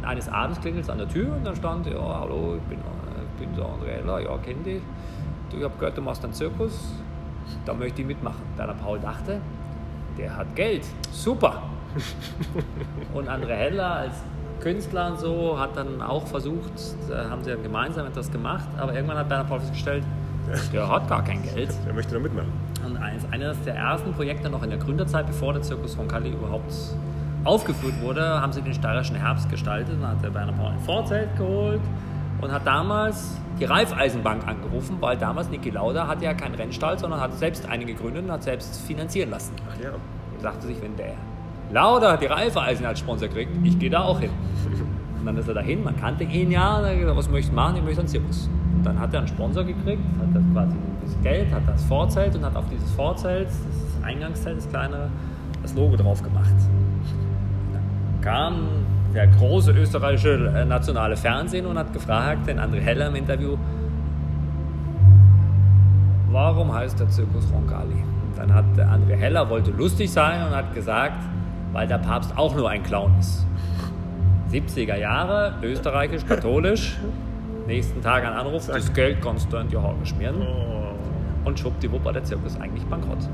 [0.00, 2.78] Und eines Abends klingelt es an der Tür und dann stand, ja, hallo, ich bin,
[2.78, 2.82] äh,
[3.22, 4.82] ich bin der André Heller, ja, kenn dich.
[5.50, 6.94] Du, ich habe gehört, du machst einen Zirkus,
[7.64, 8.42] da möchte ich mitmachen.
[8.56, 9.40] Bernhard Paul dachte,
[10.18, 11.62] der hat Geld, super.
[13.14, 14.14] Und André Heller als
[14.60, 16.72] Künstler und so hat dann auch versucht,
[17.08, 20.04] da haben sie dann gemeinsam etwas gemacht, aber irgendwann hat Bernhard Paul festgestellt,
[20.72, 21.70] der hat gar kein Geld.
[21.86, 22.52] Der möchte noch mitmachen.
[22.86, 26.72] Und eines, eines der ersten Projekte noch in der Gründerzeit, bevor der Zirkus Roncalli überhaupt
[27.44, 29.96] aufgeführt wurde, haben sie den steirischen Herbst gestaltet.
[30.00, 31.80] Dann hat der Werner Paul ein Vorzelt geholt
[32.42, 37.20] und hat damals die Raiffeisenbank angerufen, weil damals Niki Lauda hatte ja keinen Rennstall, sondern
[37.20, 39.54] hat selbst einen gegründet und hat selbst finanzieren lassen.
[39.70, 39.90] Ach ja.
[39.90, 41.14] Und sagte sich, wenn der
[41.70, 44.30] Lauda die Raiffeisen als Sponsor kriegt, ich gehe da auch hin.
[45.18, 47.54] Und dann ist er dahin, man kannte ihn ja, und er gesagt, was möchte ich
[47.54, 47.76] machen?
[47.76, 48.50] Ich möchte einen Zirkus.
[48.74, 52.34] Und dann hat er einen Sponsor gekriegt, hat das quasi das Geld, hat das Vorzelt
[52.34, 55.10] und hat auf dieses Vorzelt, das Eingangszelt, das kleine,
[55.62, 56.54] das Logo drauf gemacht.
[57.72, 58.68] Dann kam
[59.14, 63.56] der große österreichische äh, nationale Fernsehen und hat gefragt, den André Heller im Interview,
[66.30, 68.04] warum heißt der Zirkus Roncalli?
[68.36, 71.22] Dann hat der André Heller, wollte lustig sein und hat gesagt,
[71.72, 73.46] weil der Papst auch nur ein Clown ist.
[74.50, 76.98] 70er Jahre, österreichisch, katholisch,
[77.66, 81.48] nächsten Tag ein Anruf, das Geld kannst du in die Haare schmieren Oh.
[81.48, 83.28] und schwuppdiwupp war der Zirkus eigentlich bankrott.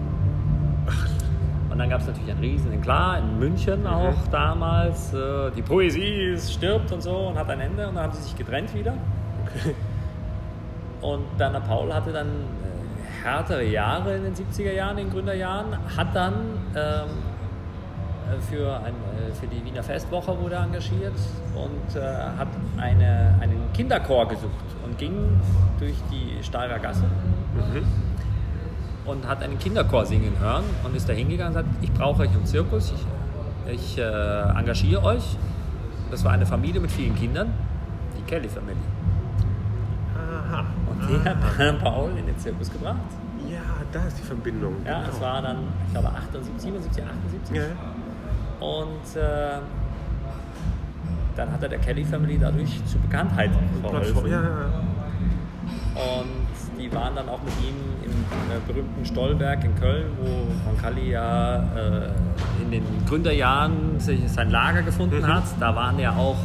[1.79, 6.33] Und dann gab es natürlich einen riesen, klar, in München auch damals, äh, die Poesie
[6.33, 8.95] ist- stirbt und so und hat ein Ende und dann haben sie sich getrennt wieder.
[11.01, 15.67] Und Berner Paul hatte dann äh, härtere Jahre in den 70er Jahren, in den Gründerjahren,
[15.97, 16.33] hat dann
[16.75, 16.81] ähm,
[18.27, 21.15] äh, für, ein, äh, für die Wiener Festwoche wurde er engagiert
[21.55, 22.01] und äh,
[22.37, 22.49] hat
[22.79, 24.51] eine, einen Kinderchor gesucht
[24.85, 25.15] und ging
[25.79, 27.05] durch die Steirer Gasse
[29.09, 32.35] und hat einen Kinderchor singen hören und ist da hingegangen und sagt, ich brauche euch
[32.35, 32.93] im Zirkus,
[33.67, 35.37] ich, ich äh, engagiere euch.
[36.11, 37.53] Das war eine Familie mit vielen Kindern,
[38.17, 38.77] die Kelly Family.
[40.17, 40.65] Aha.
[40.91, 42.97] Und die hat Berner Paul in den Zirkus gebracht.
[43.49, 43.61] Ja,
[43.93, 44.75] da ist die Verbindung.
[44.85, 45.11] Ja, Genau.
[45.13, 47.57] es war dann, ich glaube, 78, 77, 78.
[47.57, 47.63] Ja.
[48.67, 49.59] Und äh,
[51.37, 53.51] dann hat er der Kelly Family dadurch zur Bekanntheit
[53.81, 54.27] verholfen.
[54.31, 54.49] Ja, ja.
[55.95, 56.38] Und
[56.79, 57.75] die waren dann auch mit ihm
[58.05, 64.51] im äh, berühmten Stollwerk in Köln, wo Roncalli ja äh, in den Gründerjahren sich sein
[64.51, 65.45] Lager gefunden hat.
[65.59, 66.37] Da waren ja auch,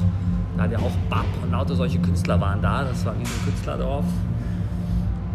[0.58, 2.84] da hat ja auch Bab und lauter solche Künstler waren da.
[2.84, 4.06] Das war wie so ein Künstlerdorf.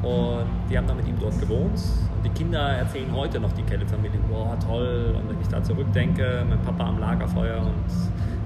[0.02, 1.80] Und die haben dann mit ihm dort gewohnt.
[2.16, 5.14] Und die Kinder erzählen heute noch die Kelly-Familie, boah, toll.
[5.16, 7.58] Und wenn ich da zurückdenke, mein Papa am Lagerfeuer.
[7.58, 7.90] Und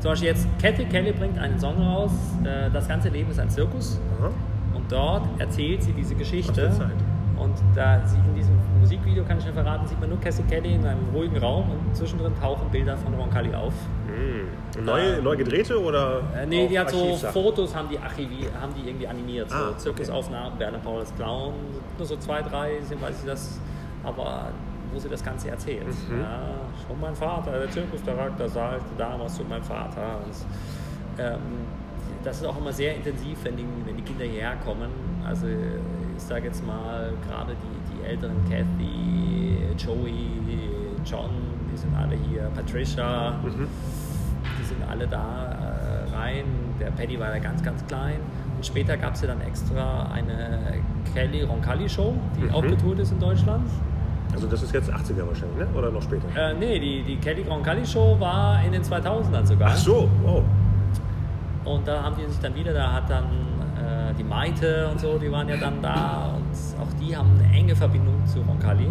[0.00, 2.12] zum Beispiel jetzt, Kathy Kelly bringt einen Song raus,
[2.44, 4.00] äh, Das ganze Leben ist ein Zirkus.
[4.18, 4.30] Aha.
[4.74, 6.70] Und dort erzählt sie diese Geschichte.
[7.38, 10.74] Und da sie in diesem Musikvideo, kann ich schon verraten, sieht man nur Cassie Kelly
[10.74, 13.72] in einem ruhigen Raum und zwischendrin tauchen Bilder von Roncalli auf.
[14.06, 14.84] Hm.
[14.84, 16.20] Neue, neu gedrehte oder?
[16.36, 17.16] Äh, nee, die hat so?
[17.16, 19.50] Fotos, haben die, archivi haben die irgendwie animiert.
[19.50, 19.78] So Ah, okay.
[19.78, 21.54] Zirkusaufnahmen, Werner Paul als Clown,
[21.98, 23.58] nur so zwei, drei, sind, weiß ich das,
[24.04, 24.48] aber
[24.92, 25.86] wo sie das Ganze erzählt.
[25.86, 26.20] Mhm.
[26.20, 26.40] Ja,
[26.86, 30.18] schon mein Vater, der Zirkusdirektor sagte damals zu meinem Vater.
[30.24, 30.34] Und,
[31.18, 31.38] ähm,
[32.24, 34.88] das ist auch immer sehr intensiv, wenn die, wenn die Kinder hierher kommen.
[35.24, 35.46] Also
[36.16, 40.28] ich sage jetzt mal, gerade die, die älteren Kathy, Joey,
[41.04, 41.30] John,
[41.72, 43.66] die sind alle hier, Patricia, Mhm.
[44.58, 45.52] die sind alle da
[46.10, 46.44] äh, rein.
[46.80, 48.16] Der Paddy war da ganz, ganz klein.
[48.56, 50.74] Und später gab es ja dann extra eine
[51.14, 52.50] Kelly Roncalli Show, die Mhm.
[52.54, 53.64] auch getourt ist in Deutschland.
[54.34, 55.66] Also das ist jetzt 80er wahrscheinlich, ne?
[55.76, 56.24] oder noch später?
[56.36, 59.70] Äh, nee, die, die Kelly Roncalli Show war in den 2000ern sogar.
[59.72, 60.42] Ach so, oh.
[61.64, 63.24] Und da haben die sich dann wieder, da hat dann
[63.76, 67.56] äh, die Maite und so, die waren ja dann da und auch die haben eine
[67.56, 68.88] enge Verbindung zu Roncalli.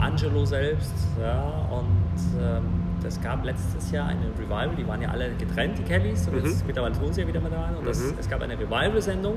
[0.00, 2.62] Angelo selbst, ja, und ähm,
[3.02, 6.66] das gab letztes Jahr eine Revival, die waren ja alle getrennt, die Kellys, und jetzt
[6.66, 7.76] mittlerweile tun sie ja wieder mit rein.
[7.78, 9.36] Und das, es gab eine Revival-Sendung,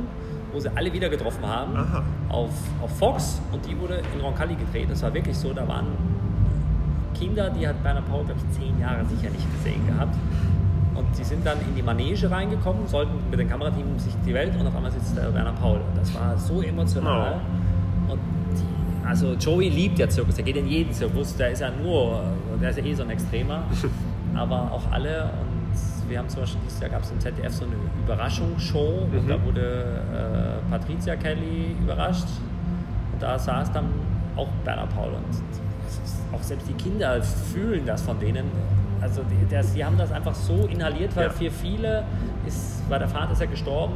[0.52, 2.04] wo sie alle wieder getroffen haben Aha.
[2.30, 2.52] auf,
[2.82, 4.90] auf Fox und die wurde in Roncalli gedreht.
[4.90, 5.88] Das war wirklich so, da waren
[7.14, 10.16] Kinder, die hat Berner Paul, glaube ich, zehn Jahre sicher nicht gesehen gehabt.
[11.00, 14.52] Und die sind dann in die Manege reingekommen, sollten mit dem Kamerateam sich die Welt
[14.60, 15.78] und auf einmal sitzt der Werner Paul.
[15.78, 17.40] Und das war so emotional.
[18.10, 18.20] Und
[18.52, 22.22] die, also Joey liebt ja Zirkus, der geht in jeden Zirkus, der ist ja nur,
[22.62, 23.64] der ist ja eh so ein Extremer.
[24.36, 27.64] Aber auch alle und wir haben zum Beispiel dieses Jahr gab es im ZDF so
[27.64, 32.28] eine Überraschungsshow und da wurde äh, Patricia Kelly überrascht
[33.14, 33.86] und da saß dann
[34.36, 38.46] auch Berner Paul und auch selbst die Kinder fühlen das von denen.
[39.02, 41.30] Also die, das, die haben das einfach so inhaliert, weil Ja.
[41.30, 42.04] für viele
[42.46, 43.94] ist, weil der Vater ist ja gestorben,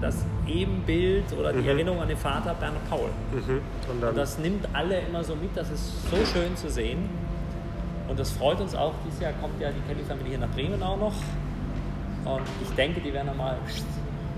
[0.00, 3.10] das Ebenbild oder die Erinnerung an den Vater Berner Paul.
[3.32, 3.60] Mhm.
[3.92, 7.08] Und Und das nimmt alle immer so mit, das ist so schön zu sehen.
[8.08, 8.92] Und das freut uns auch.
[9.06, 11.12] Dieses Jahr kommt ja die Kelly Family hier nach Bremen auch noch.
[12.24, 13.56] Und ich denke, die werden dann mal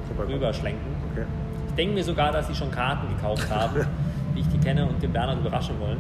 [0.09, 0.35] Vorbeikommen.
[0.35, 0.83] rüberschlenken.
[1.13, 1.25] okay.
[1.69, 3.87] Ich denke mir sogar, dass sie schon Karten gekauft haben,
[4.35, 5.97] wie ich die kenne, und den Bernhard überraschen wollen.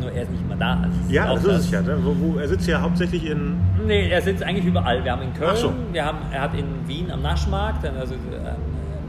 [0.00, 0.80] Nur er ist nicht immer da.
[0.82, 1.82] Also es Ja, auch das ist es ja.
[1.82, 1.98] Ne?
[2.02, 3.56] Wo, wo, er sitzt ja hauptsächlich in.
[3.86, 5.04] Nee, er sitzt eigentlich überall.
[5.04, 5.72] Wir haben in Köln, so.
[5.92, 8.18] wir haben, er hat in Wien am Naschmarkt, also äh,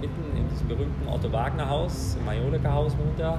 [0.01, 3.37] mitten in diesem berühmten Otto Wagner Haus, im Majolika Haus wohnt er.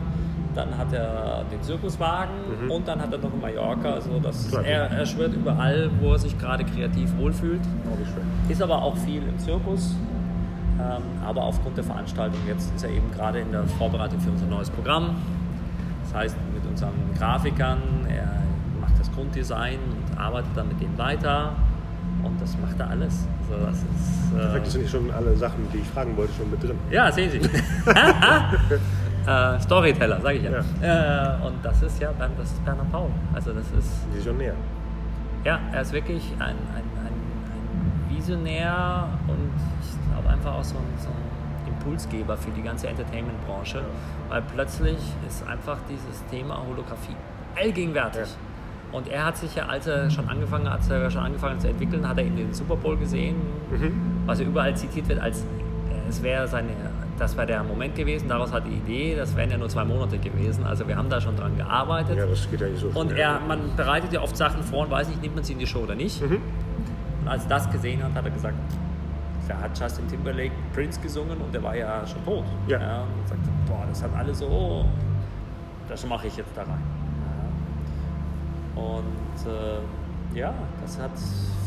[0.55, 2.35] dann hat er den Zirkuswagen
[2.65, 2.71] Mhm.
[2.71, 3.95] und dann hat er noch in Mallorca.
[3.95, 4.65] Also das, Klar.
[4.65, 7.61] er, er schwirrt überall, wo er sich gerade kreativ wohlfühlt.
[7.87, 8.51] Oh.
[8.53, 9.95] Ist aber auch viel im Zirkus.
[10.79, 14.47] Ähm, aber aufgrund der Veranstaltung jetzt ist er eben gerade in der Vorbereitung für unser
[14.47, 15.17] neues Programm.
[16.13, 18.43] Das heißt, mit unseren Grafikern, er
[18.81, 21.53] macht das Grunddesign und arbeitet dann mit denen weiter.
[22.23, 23.27] Und das macht er alles.
[23.51, 26.51] Also das ist, Perfekt, das äh, sind schon alle Sachen, die ich fragen wollte, schon
[26.51, 26.79] mit drin.
[26.91, 27.39] ja, sehen Sie.
[29.27, 30.51] äh, Storyteller, sage ich ja.
[31.41, 33.11] Äh, und das ist ja das ist Bernhard Paul.
[33.35, 34.55] Also das ist Visionär.
[35.45, 37.15] ja, er ist wirklich ein, ein, ein,
[38.11, 39.51] ein Visionär und
[39.81, 41.32] ich glaube einfach auch so ein, so ein
[41.83, 43.83] Impulsgeber für die ganze Entertainment-Branche,
[44.28, 47.16] weil plötzlich ist einfach dieses Thema Holographie
[47.57, 48.28] allgegenwärtig.
[48.93, 52.07] Und er hat sich ja, als er schon angefangen hat, er schon angefangen zu entwickeln,
[52.07, 53.37] hat er eben den Super Bowl gesehen,
[54.26, 56.68] was ja überall zitiert wird als äh, es wäre seine,
[57.18, 60.18] das wäre der Moment gewesen, daraus hat die Idee, das wären ja nur zwei Monate
[60.18, 60.64] gewesen.
[60.64, 62.18] Also wir haben da schon dran gearbeitet.
[62.18, 64.91] Ja, das geht ja nicht so Und er, man bereitet ja oft Sachen vor und
[64.91, 66.20] weiß nicht, nimmt man sie in die Show oder nicht.
[66.20, 68.57] Und als er das gesehen hat, hat er gesagt,
[69.49, 72.45] da hat Justin Timberlake Prince gesungen und der war ja schon tot.
[72.66, 73.03] Ja.
[73.03, 74.84] und sagt, boah, das hat alle so,
[75.88, 76.82] das mache ich jetzt da rein.
[78.76, 78.82] Ja.
[78.82, 81.12] Und äh, ja, das hat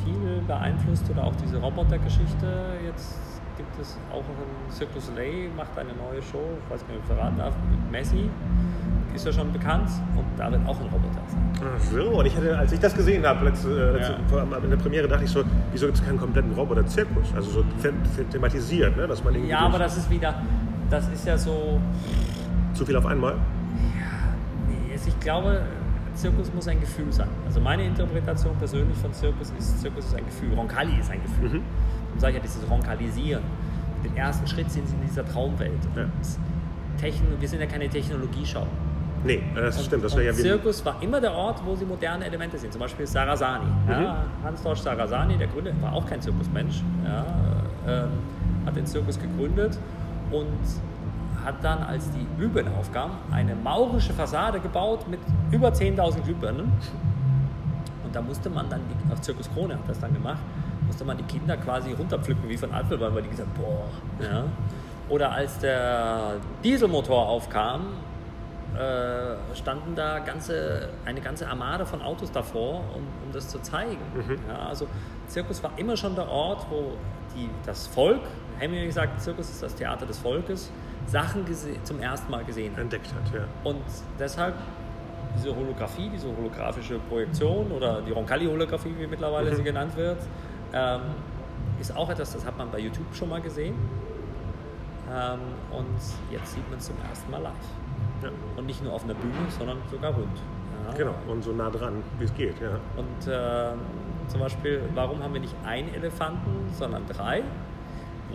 [0.03, 2.77] viel beeinflusst oder auch diese Robotergeschichte.
[2.85, 3.19] Jetzt
[3.57, 7.15] gibt es auch einen Circus Lay, macht eine neue Show, ich weiß nicht, ob ich
[7.15, 8.29] verraten darf, mit Messi.
[9.13, 11.51] Ist ja schon bekannt und da wird auch ein Roboter sein.
[11.63, 14.19] Ach so, und ich hatte, als ich das gesehen habe, letzte, äh, letzte, Ja.
[14.27, 15.41] vor, in der Premiere, dachte ich so,
[15.71, 17.27] wieso gibt es keinen kompletten Roboter-Zirkus?
[17.33, 19.07] Also so the the thematisiert, ne?
[19.07, 20.35] dass man irgendwie Ja, aber das ist wieder,
[20.89, 21.79] das ist ja so,
[22.73, 23.35] zu viel auf einmal.
[24.67, 25.61] nee, es- ich glaube,
[26.15, 27.27] Zirkus muss ein Gefühl sein.
[27.45, 31.61] Also meine Interpretation persönlich von Zirkus ist, Zirkus ist ein Gefühl, Roncalli ist ein Gefühl.
[32.13, 33.43] Und sage ich ja, dieses Roncalisieren.
[34.03, 35.71] Den ersten Schritt sind sie in dieser Traumwelt.
[35.95, 36.05] Ja.
[36.97, 38.65] Techno, wir sind ja keine Technologieschau.
[39.25, 40.03] Nee, äh, das Und, stimmt.
[40.03, 42.71] Das ja Zirkus war immer der Ort, wo sie moderne Elemente sind.
[42.71, 43.65] Zum Beispiel Sarasani.
[43.65, 43.91] Mhm.
[43.91, 46.83] Ja, Hans-Dorsch Sarasani, der Gründer, war auch kein Zirkusmensch.
[47.03, 47.25] Ja,
[47.87, 48.09] ähm,
[48.65, 49.77] hat den Zirkus gegründet
[50.31, 50.47] und
[51.45, 55.19] hat dann, als die Glühbirne aufkam, eine maurische Fassade gebaut mit
[55.51, 56.71] über 10.000 Glühbirnen.
[58.03, 60.41] Und da musste man dann, die, auf Zirkus Krone hat das dann gemacht,
[60.87, 63.85] musste man die Kinder quasi runterpflücken wie von Apfelbaum, weil die gesagt boah.
[64.21, 64.43] Ja.
[65.07, 66.33] Oder als der
[66.63, 67.81] Dieselmotor aufkam,
[68.75, 74.01] äh, standen da ganze, eine ganze Armade von Autos davor, um, um das zu zeigen.
[74.49, 74.87] Ja, also
[75.27, 76.93] Zirkus war immer schon der Ort, wo
[77.35, 78.21] die, das Volk,
[78.59, 80.71] Hemingway gesagt, Zirkus ist das Theater des Volkes,
[81.07, 81.45] Sachen
[81.83, 82.81] zum ersten Mal gesehen hat.
[82.81, 83.33] entdeckt hat.
[83.33, 83.45] Ja.
[83.63, 83.83] Und
[84.19, 84.55] deshalb
[85.35, 90.21] diese Holographie, diese holographische Projektion oder die Roncalli-Holographie, wie mittlerweile sie genannt wird,
[90.73, 91.01] ähm,
[91.79, 93.75] ist auch etwas, das hat man bei YouTube schon mal gesehen.
[95.11, 95.39] Ähm,
[95.71, 95.97] und
[96.31, 97.53] jetzt sieht man es zum ersten Mal live.
[98.23, 98.29] Ja.
[98.57, 100.37] Und nicht nur auf einer Bühne, sondern sogar rund.
[100.87, 100.93] Ja.
[100.93, 102.59] Genau, und so nah dran, wie es geht.
[102.61, 102.79] Ja.
[102.95, 103.79] Und ähm,
[104.27, 107.43] zum Beispiel, warum haben wir nicht einen Elefanten, sondern drei?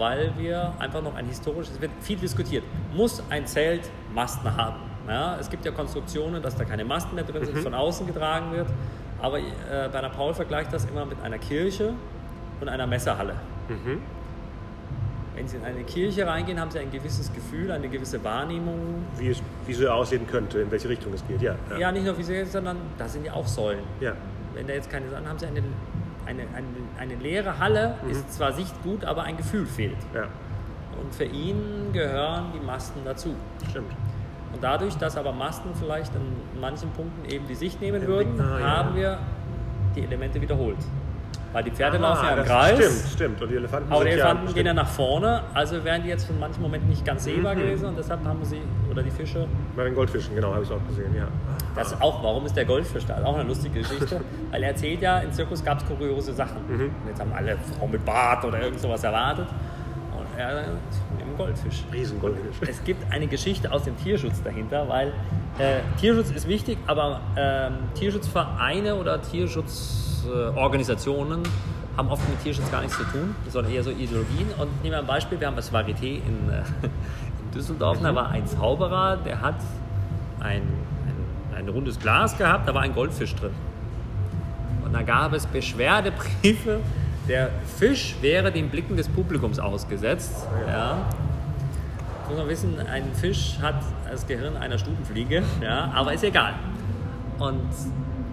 [0.01, 3.83] Weil wir einfach noch ein historisches, es wird viel diskutiert, muss ein Zelt
[4.15, 4.77] Masten haben?
[5.07, 8.51] Ja, es gibt ja Konstruktionen, dass da keine Masten mehr drin sind, von außen getragen
[8.53, 8.67] wird.
[9.21, 9.43] Aber äh,
[9.93, 11.93] Bernhard Paul vergleicht das immer mit einer Kirche
[12.63, 13.35] und einer Messerhalle.
[15.35, 19.05] Wenn Sie in eine Kirche reingehen, haben Sie ein gewisses Gefühl, eine gewisse Wahrnehmung.
[19.19, 21.43] Wie es wie so aussehen könnte, in welche Richtung es geht.
[21.43, 21.57] Ja.
[21.79, 23.85] Ja, nicht nur visuell, sondern da sind ja auch Säulen.
[24.01, 24.13] ja.
[24.55, 25.63] Wenn da jetzt keine Sachen haben sie eine,
[26.31, 26.66] eine, eine,
[26.99, 29.99] eine leere Halle, ist zwar Sicht gut, aber ein Gefühl fehlt.
[30.14, 30.28] ja.
[31.01, 33.35] Und für ihn gehören die Masten dazu.
[33.70, 33.91] Stimmt.
[34.53, 36.22] Und dadurch, dass aber Masten vielleicht an
[36.61, 39.18] manchen Punkten eben die Sicht nehmen würden, haben wir
[39.97, 40.76] die Elemente wiederholt.
[41.53, 42.79] Weil die Pferde laufen ja im Kreis.
[42.79, 43.43] Stimmt, stimmt.
[43.43, 46.27] Und die Elefanten Aber die Elefanten ja, gehen ja nach vorne, also wären die jetzt
[46.27, 49.85] von manchen Momenten nicht ganz sehbar gewesen und deshalb haben sie, oder die Fische, Bei
[49.85, 51.15] den Goldfischen, genau, habe ich es auch gesehen.
[51.17, 51.27] Ja.
[51.75, 53.23] Das ist auch, warum ist der Goldfisch da?
[53.25, 54.21] Auch eine lustige Geschichte.
[54.51, 56.59] Weil er erzählt ja, im Zirkus gab es kuriose Sachen.
[56.69, 59.49] Und jetzt haben alle Frauen mit Bart oder irgend sowas erwartet.
[60.17, 60.65] Und er
[61.21, 61.85] im Goldfisch.
[61.93, 62.69] Riesengoldfisch.
[62.69, 65.09] Es gibt eine Geschichte aus dem Tierschutz dahinter, weil
[65.59, 69.21] äh, Tierschutz ist wichtig, aber ähm, Tierschutzvereine oder
[70.21, 71.43] Tierschutzorganisationen
[71.97, 74.49] haben oft mit Tierschutz gar nichts zu tun, sondern eher so Ideologien.
[74.59, 78.31] Und nehmen wir ein Beispiel, wir haben das Varieté in, äh, in Düsseldorf, da war
[78.31, 79.57] ein Zauberer, der hat
[80.41, 83.53] ein, ein, ein rundes Glas gehabt, da war ein Goldfisch drin.
[84.85, 86.81] Und da gab es Beschwerdebriefe,
[87.29, 90.47] der Fisch wäre den Blicken des Publikums ausgesetzt.
[90.66, 90.99] Ja.
[92.29, 96.55] Muss man wissen, ein Fisch hat das Gehirn einer Stubenfliege, ja, aber ist egal.
[97.39, 97.68] Und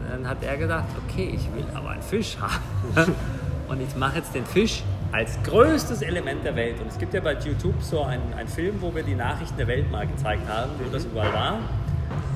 [0.10, 3.16] dann hat er gedacht, okay, ich will aber einen Fisch haben.
[3.68, 6.80] Und ich mache jetzt den Fisch als größtes Element der Welt.
[6.80, 9.68] Und es gibt ja bei YouTube so einen, einen Film, wo wir die Nachrichten der
[9.68, 11.54] Welt mal gezeigt haben, wo das überall war.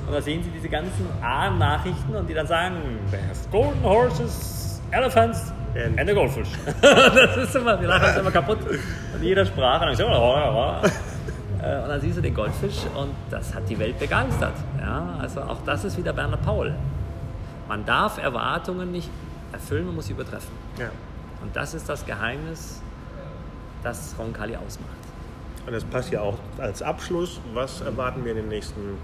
[0.08, 2.76] Und da sehen Sie diese ganzen A-Nachrichten und die dann sagen,
[3.12, 5.54] there's golden horses, elephants
[5.98, 6.50] and, a goldfish.
[6.82, 8.60] das ist immer, wir lachen uns immer kaputt.
[9.14, 10.88] Und jeder sprach und dann so, oh, oh, oh.
[11.62, 14.56] Und dann siehst du den Goldfisch und das hat die Welt begeistert.
[14.80, 16.74] Ja, also auch das ist wieder Bernhard Paul.
[17.68, 19.10] Man darf Erwartungen nicht
[19.52, 20.52] erfüllen, man muss sie übertreffen.
[20.78, 20.90] Ja.
[21.42, 22.82] Und das ist das Geheimnis,
[23.84, 24.90] das Roncalli ausmacht.
[25.66, 27.40] Und das passt ja auch als Abschluss.
[27.54, 28.98] Was erwarten wir in den nächsten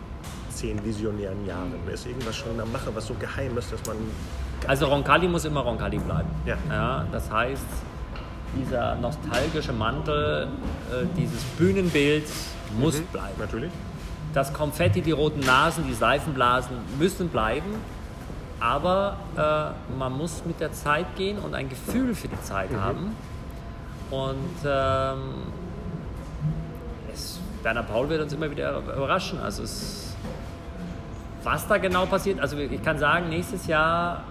[0.49, 1.73] zehn visionären Jahren?
[1.91, 3.97] Ist irgendwas schon am Mache, was so geheim ist, dass man.
[4.67, 6.29] Also Roncalli muss immer Roncalli bleiben.
[6.45, 6.57] Ja.
[6.69, 7.61] ja das heißt,
[8.55, 10.47] dieser nostalgische Mantel,
[10.91, 12.25] äh, dieses Bühnenbild
[12.79, 13.39] muss Mhm, bleiben.
[13.39, 13.71] Natürlich.
[14.33, 17.75] Das Konfetti, die roten Nasen, die Seifenblasen müssen bleiben.
[18.59, 23.15] Aber äh, man muss mit der Zeit gehen und ein Gefühl für die Zeit haben.
[24.09, 25.19] Und ähm,
[27.13, 29.39] es, Werner Paul wird uns immer wieder überraschen.
[29.39, 30.15] Also es,
[31.43, 34.23] was da genau passiert, also ich kann sagen, nächstes Jahr,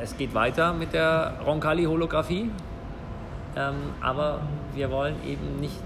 [0.00, 2.50] es geht weiter mit der Roncalli-Holographie.
[3.56, 4.40] Ähm, aber
[4.74, 5.80] wir wollen eben nicht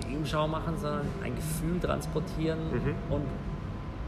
[0.00, 2.58] Filmschau machen, sondern ein Gefühl transportieren
[3.10, 3.22] und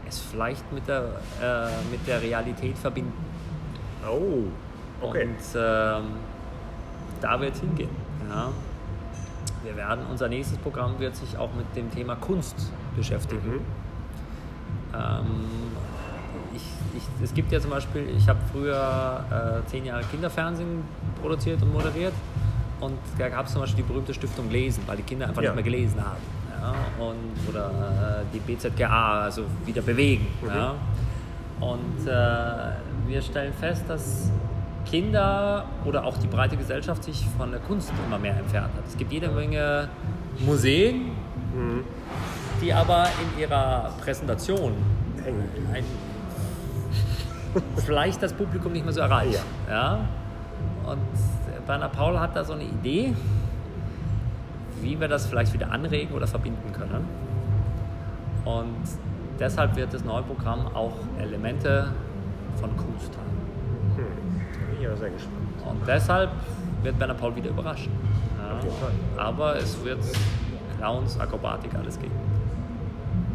[0.07, 1.03] es vielleicht mit der,
[1.41, 3.13] äh, mit der Realität verbinden.
[4.07, 4.43] Oh,
[5.01, 5.23] okay.
[5.23, 6.03] Und ähm,
[7.21, 7.89] da wird es hingehen.
[8.29, 8.49] Ja.
[9.63, 13.41] Wir werden, unser nächstes Programm wird sich auch mit dem Thema Kunst beschäftigen.
[13.47, 13.61] Mhm.
[14.93, 15.25] Ähm,
[16.55, 16.63] ich,
[16.95, 20.83] ich, es gibt ja zum Beispiel, ich habe früher äh, zehn Jahre Kinderfernsehen
[21.21, 22.13] produziert und moderiert
[22.79, 25.49] und da gab es zum Beispiel die berühmte Stiftung Lesen, weil die Kinder einfach Ja.
[25.49, 26.17] nicht mehr gelesen haben.
[26.65, 27.03] Ja?
[27.03, 30.27] Und, oder äh, die BZGA, also wieder bewegen.
[30.41, 30.47] Mhm.
[30.47, 30.75] Ja?
[31.59, 34.31] Und äh, wir stellen fest, dass
[34.85, 38.83] Kinder oder auch die breite Gesellschaft sich von der Kunst immer mehr entfernt hat.
[38.87, 39.89] Es gibt jede Menge
[40.39, 41.11] Museen,
[42.61, 44.73] die aber in ihrer Präsentation
[45.25, 45.83] ein,
[47.77, 49.43] vielleicht das Publikum nicht mehr so erreicht.
[49.67, 49.99] Ja.
[50.85, 50.99] Und
[51.67, 53.13] Werner Paul hat da so eine Idee,
[54.85, 57.07] wie wir das vielleicht wieder anregen oder verbinden können.
[58.45, 58.83] Und
[59.39, 61.87] deshalb wird das neue Programm auch Elemente
[62.59, 63.95] von Kunst haben.
[63.97, 65.37] Bin ich aber sehr gespannt.
[65.67, 66.29] Und deshalb
[66.83, 67.91] wird Werner Paul wieder überraschen.
[68.37, 69.23] Ja.
[69.23, 69.99] Aber es wird
[70.77, 72.13] Clowns, Akrobatik, alles geben.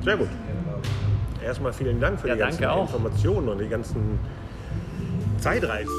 [0.02, 0.28] Sehr gut.
[1.44, 2.82] Erstmal vielen Dank für Ja, die ganzen auch.
[2.82, 4.20] Informationen und die ganzen
[5.38, 5.90] Zeitreisen.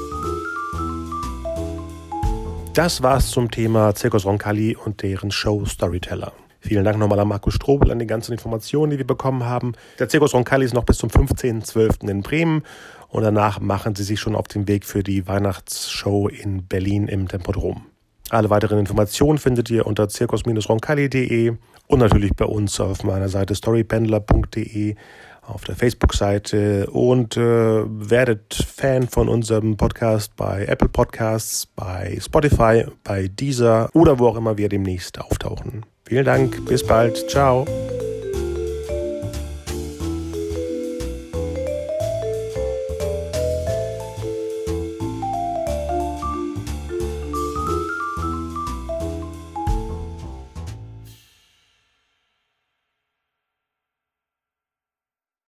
[2.74, 6.32] Das war's zum Thema Circus Roncalli und deren Show Storyteller.
[6.60, 9.74] Vielen Dank nochmal an Markus Strobel an die ganzen Informationen, die wir bekommen haben.
[9.98, 12.08] Der Circus Roncalli ist noch bis zum 15.12.
[12.08, 12.62] in Bremen
[13.08, 17.28] und danach machen sie sich schon auf den Weg für die Weihnachtsshow in Berlin im
[17.28, 17.84] Tempodrom.
[18.30, 21.52] Alle weiteren Informationen findet ihr unter circus-roncalli.de
[21.88, 24.94] und natürlich bei uns auf meiner Seite storypendler.de
[25.42, 32.86] auf der Facebook-Seite und äh, werdet Fan von unserem Podcast bei Apple Podcasts, bei Spotify,
[33.04, 35.84] bei Deezer oder wo auch immer wir demnächst auftauchen.
[36.06, 37.66] Vielen Dank, bis bald, ciao.